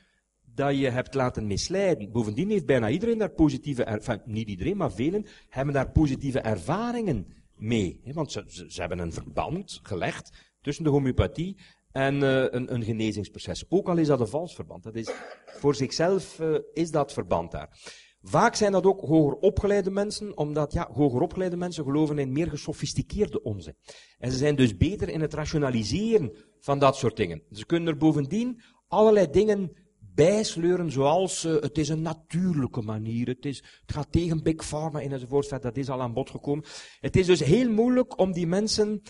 dat 0.54 0.78
je 0.78 0.90
hebt 0.90 1.14
laten 1.14 1.46
misleiden. 1.46 2.12
Bovendien 2.12 2.50
heeft 2.50 2.66
bijna 2.66 2.88
iedereen 2.88 3.18
daar 3.18 3.30
positieve, 3.32 3.84
enfin, 3.84 4.22
niet 4.24 4.48
iedereen, 4.48 4.76
maar 4.76 4.92
velen 4.92 5.26
hebben 5.48 5.74
daar 5.74 5.90
positieve 5.90 6.40
ervaringen 6.40 7.26
mee. 7.56 8.00
Want 8.04 8.32
ze, 8.32 8.44
ze, 8.68 8.80
hebben 8.80 8.98
een 8.98 9.12
verband 9.12 9.80
gelegd 9.82 10.52
tussen 10.60 10.84
de 10.84 10.90
homeopathie 10.90 11.56
en 11.92 12.14
uh, 12.14 12.44
een, 12.50 12.74
een, 12.74 12.82
genezingsproces. 12.82 13.64
Ook 13.68 13.88
al 13.88 13.96
is 13.96 14.06
dat 14.06 14.20
een 14.20 14.28
vals 14.28 14.54
verband. 14.54 14.82
Dat 14.82 14.94
is, 14.94 15.10
voor 15.46 15.74
zichzelf 15.74 16.38
uh, 16.38 16.58
is 16.72 16.90
dat 16.90 17.12
verband 17.12 17.50
daar. 17.50 17.78
Vaak 18.22 18.54
zijn 18.54 18.72
dat 18.72 18.84
ook 18.84 19.00
hoger 19.00 19.34
opgeleide 19.34 19.90
mensen, 19.90 20.36
omdat 20.36 20.72
ja, 20.72 20.88
hoger 20.92 21.20
opgeleide 21.20 21.56
mensen 21.56 21.84
geloven 21.84 22.18
in 22.18 22.32
meer 22.32 22.50
gesofisticeerde 22.50 23.42
onzin. 23.42 23.76
En 24.18 24.30
ze 24.30 24.36
zijn 24.36 24.56
dus 24.56 24.76
beter 24.76 25.08
in 25.08 25.20
het 25.20 25.34
rationaliseren 25.34 26.32
van 26.58 26.78
dat 26.78 26.96
soort 26.96 27.16
dingen. 27.16 27.42
Ze 27.50 27.66
kunnen 27.66 27.88
er 27.88 27.96
bovendien 27.96 28.60
allerlei 28.88 29.30
dingen 29.30 29.72
bijsleuren, 30.14 30.90
zoals 30.90 31.44
uh, 31.44 31.60
het 31.60 31.78
is 31.78 31.88
een 31.88 32.02
natuurlijke 32.02 32.82
manier, 32.82 33.26
het, 33.26 33.44
is, 33.44 33.56
het 33.56 33.92
gaat 33.92 34.12
tegen 34.12 34.42
Big 34.42 34.68
Pharma 34.68 35.00
enzovoort, 35.00 35.62
dat 35.62 35.76
is 35.76 35.88
al 35.88 36.00
aan 36.00 36.12
bod 36.12 36.30
gekomen. 36.30 36.64
Het 37.00 37.16
is 37.16 37.26
dus 37.26 37.40
heel 37.40 37.70
moeilijk 37.70 38.18
om 38.18 38.32
die 38.32 38.46
mensen 38.46 39.02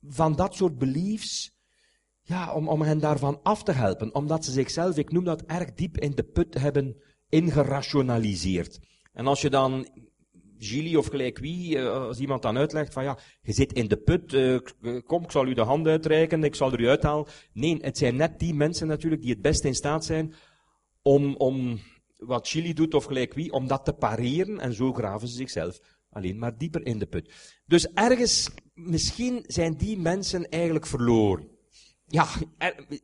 van 0.00 0.36
dat 0.36 0.54
soort 0.54 0.78
beliefs, 0.78 1.58
ja, 2.22 2.54
om, 2.54 2.68
om 2.68 2.82
hen 2.82 2.98
daarvan 2.98 3.40
af 3.42 3.62
te 3.62 3.72
helpen, 3.72 4.14
omdat 4.14 4.44
ze 4.44 4.50
zichzelf, 4.50 4.96
ik 4.96 5.12
noem 5.12 5.24
dat 5.24 5.42
erg 5.42 5.72
diep 5.72 5.98
in 5.98 6.14
de 6.14 6.24
put 6.24 6.54
hebben 6.54 7.02
ingerationaliseerd. 7.30 8.78
En 9.12 9.26
als 9.26 9.40
je 9.40 9.50
dan 9.50 9.88
Gilly 10.58 10.96
of 10.96 11.06
gelijk 11.06 11.38
wie, 11.38 11.76
uh, 11.76 11.92
als 11.92 12.18
iemand 12.18 12.42
dan 12.42 12.56
uitlegt 12.56 12.92
van 12.92 13.04
ja, 13.04 13.18
je 13.42 13.52
zit 13.52 13.72
in 13.72 13.88
de 13.88 13.96
put, 13.96 14.32
uh, 14.32 14.58
kom, 15.04 15.22
ik 15.22 15.30
zal 15.30 15.46
u 15.46 15.54
de 15.54 15.62
hand 15.62 15.86
uitreiken, 15.86 16.44
ik 16.44 16.54
zal 16.54 16.72
er 16.72 16.80
u 16.80 16.88
uithalen. 16.88 17.26
Nee, 17.52 17.78
het 17.80 17.98
zijn 17.98 18.16
net 18.16 18.38
die 18.38 18.54
mensen 18.54 18.86
natuurlijk 18.86 19.22
die 19.22 19.30
het 19.30 19.42
best 19.42 19.64
in 19.64 19.74
staat 19.74 20.04
zijn 20.04 20.34
om, 21.02 21.36
om 21.36 21.80
wat 22.16 22.48
Chili 22.48 22.72
doet 22.72 22.94
of 22.94 23.04
gelijk 23.04 23.34
wie, 23.34 23.52
om 23.52 23.66
dat 23.66 23.84
te 23.84 23.92
pareren 23.92 24.60
en 24.60 24.74
zo 24.74 24.92
graven 24.92 25.28
ze 25.28 25.34
zichzelf 25.34 25.80
alleen 26.10 26.38
maar 26.38 26.58
dieper 26.58 26.86
in 26.86 26.98
de 26.98 27.06
put. 27.06 27.32
Dus 27.66 27.92
ergens, 27.92 28.50
misschien 28.74 29.44
zijn 29.46 29.76
die 29.76 29.98
mensen 29.98 30.48
eigenlijk 30.48 30.86
verloren. 30.86 31.48
Ja, 32.06 32.26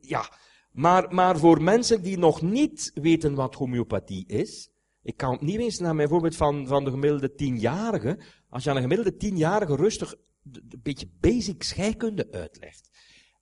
ja. 0.01 0.31
Maar, 0.77 1.13
maar 1.13 1.37
voor 1.37 1.61
mensen 1.63 2.01
die 2.01 2.17
nog 2.17 2.41
niet 2.41 2.91
weten 2.93 3.33
wat 3.33 3.55
homeopathie 3.55 4.27
is, 4.27 4.69
ik 5.01 5.17
kan 5.17 5.37
niet 5.41 5.59
eens 5.59 5.79
naar 5.79 5.95
mijn 5.95 6.09
voorbeeld 6.09 6.35
van, 6.35 6.67
van 6.67 6.83
de 6.83 6.89
gemiddelde 6.89 7.33
tienjarige. 7.33 8.19
Als 8.49 8.63
je 8.63 8.69
aan 8.69 8.75
een 8.75 8.81
gemiddelde 8.81 9.15
tienjarige 9.15 9.75
rustig 9.75 10.15
een 10.51 10.81
beetje 10.83 11.09
basic 11.19 11.63
scheikunde 11.63 12.27
uitlegt. 12.31 12.89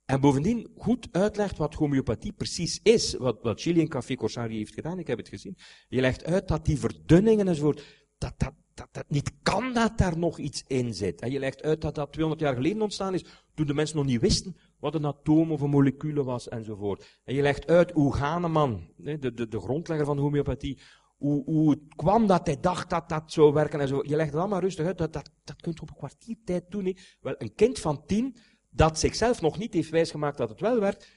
En 0.04 0.20
bovendien 0.20 0.70
goed 0.76 1.08
uitlegt 1.10 1.56
wat 1.56 1.74
homeopathie 1.74 2.32
precies 2.32 2.80
is. 2.82 3.14
Wat, 3.14 3.38
wat 3.42 3.60
Chili 3.60 3.80
in 3.80 3.88
Café 3.88 4.14
Corsari 4.14 4.56
heeft 4.56 4.74
gedaan, 4.74 4.98
ik 4.98 5.06
heb 5.06 5.18
het 5.18 5.28
gezien. 5.28 5.56
Je 5.88 6.00
legt 6.00 6.24
uit 6.24 6.48
dat 6.48 6.64
die 6.64 6.78
verdunningen 6.78 7.48
enzovoort, 7.48 7.84
dat 8.18 8.34
dat, 8.36 8.54
dat 8.74 8.88
dat 8.92 9.04
niet 9.08 9.32
kan 9.42 9.74
dat 9.74 9.98
daar 9.98 10.18
nog 10.18 10.38
iets 10.38 10.64
in 10.66 10.94
zit. 10.94 11.20
En 11.20 11.30
je 11.30 11.38
legt 11.38 11.62
uit 11.62 11.80
dat 11.80 11.94
dat 11.94 12.12
200 12.12 12.46
jaar 12.46 12.54
geleden 12.54 12.82
ontstaan 12.82 13.14
is, 13.14 13.24
toen 13.54 13.66
de 13.66 13.74
mensen 13.74 13.96
nog 13.96 14.06
niet 14.06 14.20
wisten 14.20 14.56
wat 14.78 14.94
een 14.94 15.06
atoom 15.06 15.52
of 15.52 15.60
een 15.60 15.70
molecule 15.70 16.24
was 16.24 16.48
enzovoort. 16.48 17.20
En 17.24 17.34
je 17.34 17.42
legt 17.42 17.66
uit 17.66 17.90
hoe 17.90 18.14
Ganeman, 18.14 18.90
de, 18.96 19.18
de, 19.18 19.48
de 19.48 19.60
grondlegger 19.60 20.06
van 20.06 20.18
homeopathie, 20.18 20.78
hoe, 21.16 21.44
hoe 21.44 21.70
het 21.70 21.94
kwam 21.96 22.26
dat 22.26 22.46
hij 22.46 22.60
dacht 22.60 22.90
dat 22.90 23.08
dat 23.08 23.32
zou 23.32 23.52
werken 23.52 23.80
en 23.80 23.88
zo. 23.88 24.00
Je 24.02 24.16
legt 24.16 24.30
het 24.30 24.40
allemaal 24.40 24.60
rustig 24.60 24.86
uit, 24.86 24.98
dat, 24.98 25.12
dat, 25.12 25.30
dat 25.44 25.60
kunt 25.60 25.76
je 25.76 25.82
op 25.82 25.88
een 25.88 25.96
kwartier 25.96 26.36
tijd 26.44 26.64
doen. 26.68 26.96
Wel, 27.20 27.34
een 27.38 27.54
kind 27.54 27.78
van 27.78 28.04
tien, 28.06 28.36
dat 28.70 28.98
zichzelf 28.98 29.40
nog 29.40 29.58
niet 29.58 29.74
heeft 29.74 29.90
wijsgemaakt 29.90 30.38
dat 30.38 30.48
het 30.48 30.60
wel 30.60 30.80
werkt, 30.80 31.08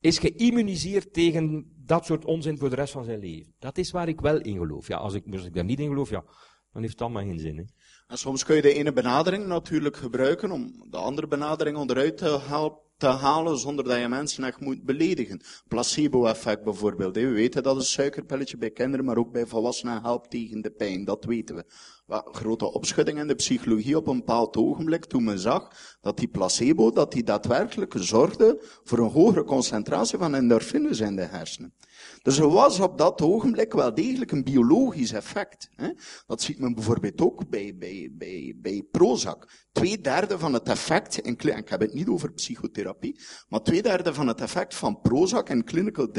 is 0.00 0.18
geïmmuniseerd 0.18 1.12
tegen 1.12 1.72
dat 1.76 2.06
soort 2.06 2.24
onzin 2.24 2.58
voor 2.58 2.70
de 2.70 2.76
rest 2.76 2.92
van 2.92 3.04
zijn 3.04 3.18
leven. 3.18 3.54
Dat 3.58 3.78
is 3.78 3.90
waar 3.90 4.08
ik 4.08 4.20
wel 4.20 4.40
in 4.40 4.56
geloof. 4.56 4.88
Ja, 4.88 4.96
als 4.96 5.14
ik, 5.14 5.32
als 5.32 5.44
ik 5.44 5.54
daar 5.54 5.64
niet 5.64 5.80
in 5.80 5.88
geloof, 5.88 6.10
ja, 6.10 6.24
dan 6.72 6.82
heeft 6.82 6.92
het 6.92 7.02
allemaal 7.02 7.22
geen 7.22 7.38
zin. 7.38 7.70
En 8.06 8.18
soms 8.18 8.44
kun 8.44 8.56
je 8.56 8.62
de 8.62 8.74
ene 8.74 8.92
benadering 8.92 9.46
natuurlijk 9.46 9.96
gebruiken 9.96 10.50
om 10.50 10.86
de 10.90 10.96
andere 10.96 11.26
benadering 11.26 11.76
onderuit 11.76 12.16
te 12.16 12.38
helpen 12.40 12.89
te 13.00 13.06
halen 13.06 13.58
zonder 13.58 13.84
dat 13.84 13.98
je 13.98 14.08
mensen 14.08 14.44
echt 14.44 14.60
moet 14.60 14.82
beledigen. 14.82 15.40
Placebo-effect 15.68 16.64
bijvoorbeeld. 16.64 17.14
We 17.14 17.26
weten 17.28 17.62
dat 17.62 17.76
een 17.76 17.82
suikerpilletje 17.82 18.56
bij 18.56 18.70
kinderen, 18.70 19.04
maar 19.04 19.16
ook 19.16 19.32
bij 19.32 19.46
volwassenen 19.46 20.02
helpt 20.02 20.30
tegen 20.30 20.60
de 20.60 20.70
pijn. 20.70 21.04
Dat 21.04 21.24
weten 21.24 21.54
we. 21.56 21.64
Grote 22.10 22.72
opschudding 22.72 23.18
in 23.18 23.26
de 23.26 23.34
psychologie 23.34 23.96
op 23.96 24.06
een 24.06 24.16
bepaald 24.16 24.56
ogenblik 24.56 25.04
toen 25.04 25.24
men 25.24 25.38
zag 25.38 25.96
dat 26.00 26.18
die 26.18 26.28
placebo, 26.28 26.90
dat 26.90 27.12
die 27.12 27.22
daadwerkelijk 27.22 27.94
zorgde 27.96 28.64
voor 28.84 28.98
een 28.98 29.10
hogere 29.10 29.44
concentratie 29.44 30.18
van 30.18 30.34
endorfines 30.34 31.00
in 31.00 31.16
de 31.16 31.22
hersenen. 31.22 31.74
Dus 32.22 32.38
er 32.38 32.48
was 32.48 32.80
op 32.80 32.98
dat 32.98 33.22
ogenblik 33.22 33.72
wel 33.72 33.94
degelijk 33.94 34.32
een 34.32 34.44
biologisch 34.44 35.12
effect. 35.12 35.70
Hè? 35.74 35.88
Dat 36.26 36.42
ziet 36.42 36.58
men 36.58 36.74
bijvoorbeeld 36.74 37.20
ook 37.20 37.48
bij, 37.48 37.76
bij, 37.78 38.10
bij, 38.12 38.54
bij 38.56 38.86
Prozac. 38.90 39.48
Twee 39.72 40.00
derde 40.00 40.38
van 40.38 40.52
het 40.52 40.68
effect, 40.68 41.18
in, 41.18 41.38
ik 41.38 41.68
heb 41.68 41.80
het 41.80 41.94
niet 41.94 42.08
over 42.08 42.32
psychotherapie, 42.32 43.20
maar 43.48 43.62
twee 43.62 43.82
derde 43.82 44.14
van 44.14 44.26
het 44.26 44.40
effect 44.40 44.74
van 44.74 45.00
Prozac 45.00 45.48
in 45.48 45.64
clinical 45.64 46.12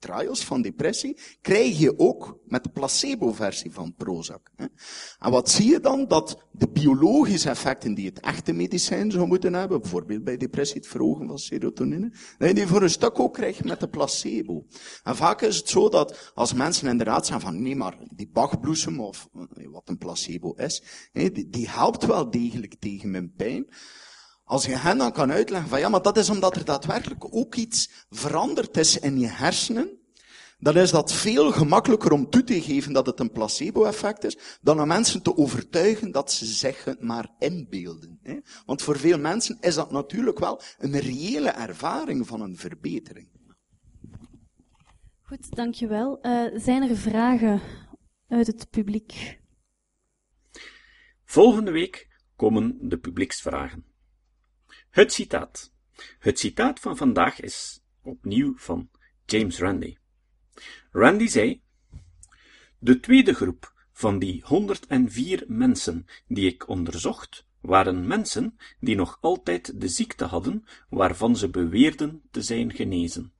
trials 0.00 0.44
van 0.44 0.62
depressie 0.62 1.16
krijg 1.40 1.78
je 1.78 1.98
ook 1.98 2.38
met 2.46 2.64
de 2.64 2.70
placebo-versie 2.70 3.72
van 3.72 3.94
Prozac. 3.94 4.50
En 5.18 5.30
wat 5.30 5.50
zie 5.50 5.70
je 5.70 5.80
dan? 5.80 6.08
Dat 6.08 6.46
de 6.50 6.68
biologische 6.68 7.48
effecten 7.48 7.94
die 7.94 8.06
het 8.06 8.20
echte 8.20 8.52
medicijn 8.52 9.10
zou 9.10 9.26
moeten 9.26 9.54
hebben, 9.54 9.80
bijvoorbeeld 9.80 10.24
bij 10.24 10.36
depressie 10.36 10.76
het 10.76 10.86
verhogen 10.86 11.26
van 11.26 11.38
serotonine, 11.38 12.12
dat 12.38 12.48
je 12.48 12.54
die 12.54 12.66
voor 12.66 12.82
een 12.82 12.90
stuk 12.90 13.18
ook 13.18 13.34
krijgt 13.34 13.64
met 13.64 13.80
de 13.80 13.88
placebo. 13.88 14.66
En 15.02 15.16
vaak 15.16 15.42
is 15.42 15.56
het 15.56 15.68
zo 15.68 15.88
dat 15.88 16.32
als 16.34 16.52
mensen 16.52 16.88
inderdaad 16.88 17.26
zeggen 17.26 17.46
van 17.46 17.62
nee 17.62 17.76
maar 17.76 17.96
die 18.14 18.30
bachbloesem 18.32 19.00
of 19.00 19.28
eh, 19.32 19.66
wat 19.70 19.88
een 19.88 19.98
placebo 19.98 20.52
is, 20.52 20.82
die 21.46 21.68
helpt 21.68 22.06
wel 22.06 22.30
degelijk 22.30 22.74
tegen 22.78 23.10
mijn 23.10 23.32
pijn. 23.32 23.66
Als 24.50 24.64
je 24.64 24.76
hen 24.76 24.98
dan 24.98 25.12
kan 25.12 25.32
uitleggen 25.32 25.68
van 25.68 25.80
ja, 25.80 25.88
maar 25.88 26.02
dat 26.02 26.16
is 26.16 26.30
omdat 26.30 26.56
er 26.56 26.64
daadwerkelijk 26.64 27.34
ook 27.34 27.54
iets 27.54 28.06
veranderd 28.10 28.76
is 28.76 28.98
in 28.98 29.18
je 29.18 29.26
hersenen, 29.26 29.98
dan 30.58 30.76
is 30.76 30.90
dat 30.90 31.12
veel 31.12 31.52
gemakkelijker 31.52 32.12
om 32.12 32.30
toe 32.30 32.44
te 32.44 32.62
geven 32.62 32.92
dat 32.92 33.06
het 33.06 33.20
een 33.20 33.30
placebo-effect 33.30 34.24
is, 34.24 34.58
dan 34.60 34.80
om 34.80 34.86
mensen 34.86 35.22
te 35.22 35.36
overtuigen 35.36 36.12
dat 36.12 36.32
ze 36.32 36.46
zich 36.46 36.84
het 36.84 37.02
maar 37.02 37.34
inbeelden. 37.38 38.20
Want 38.66 38.82
voor 38.82 38.98
veel 38.98 39.18
mensen 39.18 39.56
is 39.60 39.74
dat 39.74 39.90
natuurlijk 39.90 40.38
wel 40.38 40.60
een 40.78 40.98
reële 40.98 41.50
ervaring 41.50 42.26
van 42.26 42.40
een 42.40 42.56
verbetering. 42.56 43.28
Goed, 45.22 45.56
dankjewel. 45.56 46.18
Uh, 46.22 46.60
zijn 46.60 46.82
er 46.82 46.96
vragen 46.96 47.60
uit 48.28 48.46
het 48.46 48.70
publiek? 48.70 49.40
Volgende 51.24 51.70
week 51.70 52.08
komen 52.36 52.76
de 52.80 52.98
publieksvragen. 52.98 53.89
Het 54.90 55.12
citaat. 55.12 55.72
Het 56.18 56.38
citaat 56.38 56.80
van 56.80 56.96
vandaag 56.96 57.40
is 57.40 57.80
opnieuw 58.02 58.52
van 58.56 58.90
James 59.26 59.58
Randi. 59.58 59.98
Randi 60.90 61.28
zei: 61.28 61.62
De 62.78 63.00
tweede 63.00 63.34
groep 63.34 63.72
van 63.92 64.18
die 64.18 64.42
104 64.44 65.44
mensen 65.48 66.06
die 66.26 66.52
ik 66.52 66.68
onderzocht, 66.68 67.46
waren 67.60 68.06
mensen 68.06 68.58
die 68.80 68.96
nog 68.96 69.18
altijd 69.20 69.80
de 69.80 69.88
ziekte 69.88 70.24
hadden 70.24 70.64
waarvan 70.88 71.36
ze 71.36 71.48
beweerden 71.48 72.22
te 72.30 72.42
zijn 72.42 72.72
genezen. 72.72 73.32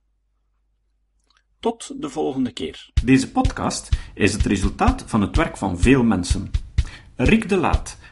Tot 1.60 2.02
de 2.02 2.08
volgende 2.08 2.52
keer. 2.52 2.90
Deze 3.04 3.30
podcast 3.30 3.88
is 4.14 4.32
het 4.32 4.42
resultaat 4.42 5.02
van 5.06 5.20
het 5.20 5.36
werk 5.36 5.56
van 5.56 5.78
veel 5.78 6.02
mensen. 6.02 6.50
Rick 7.16 7.48
de 7.48 7.56
Laat 7.56 7.98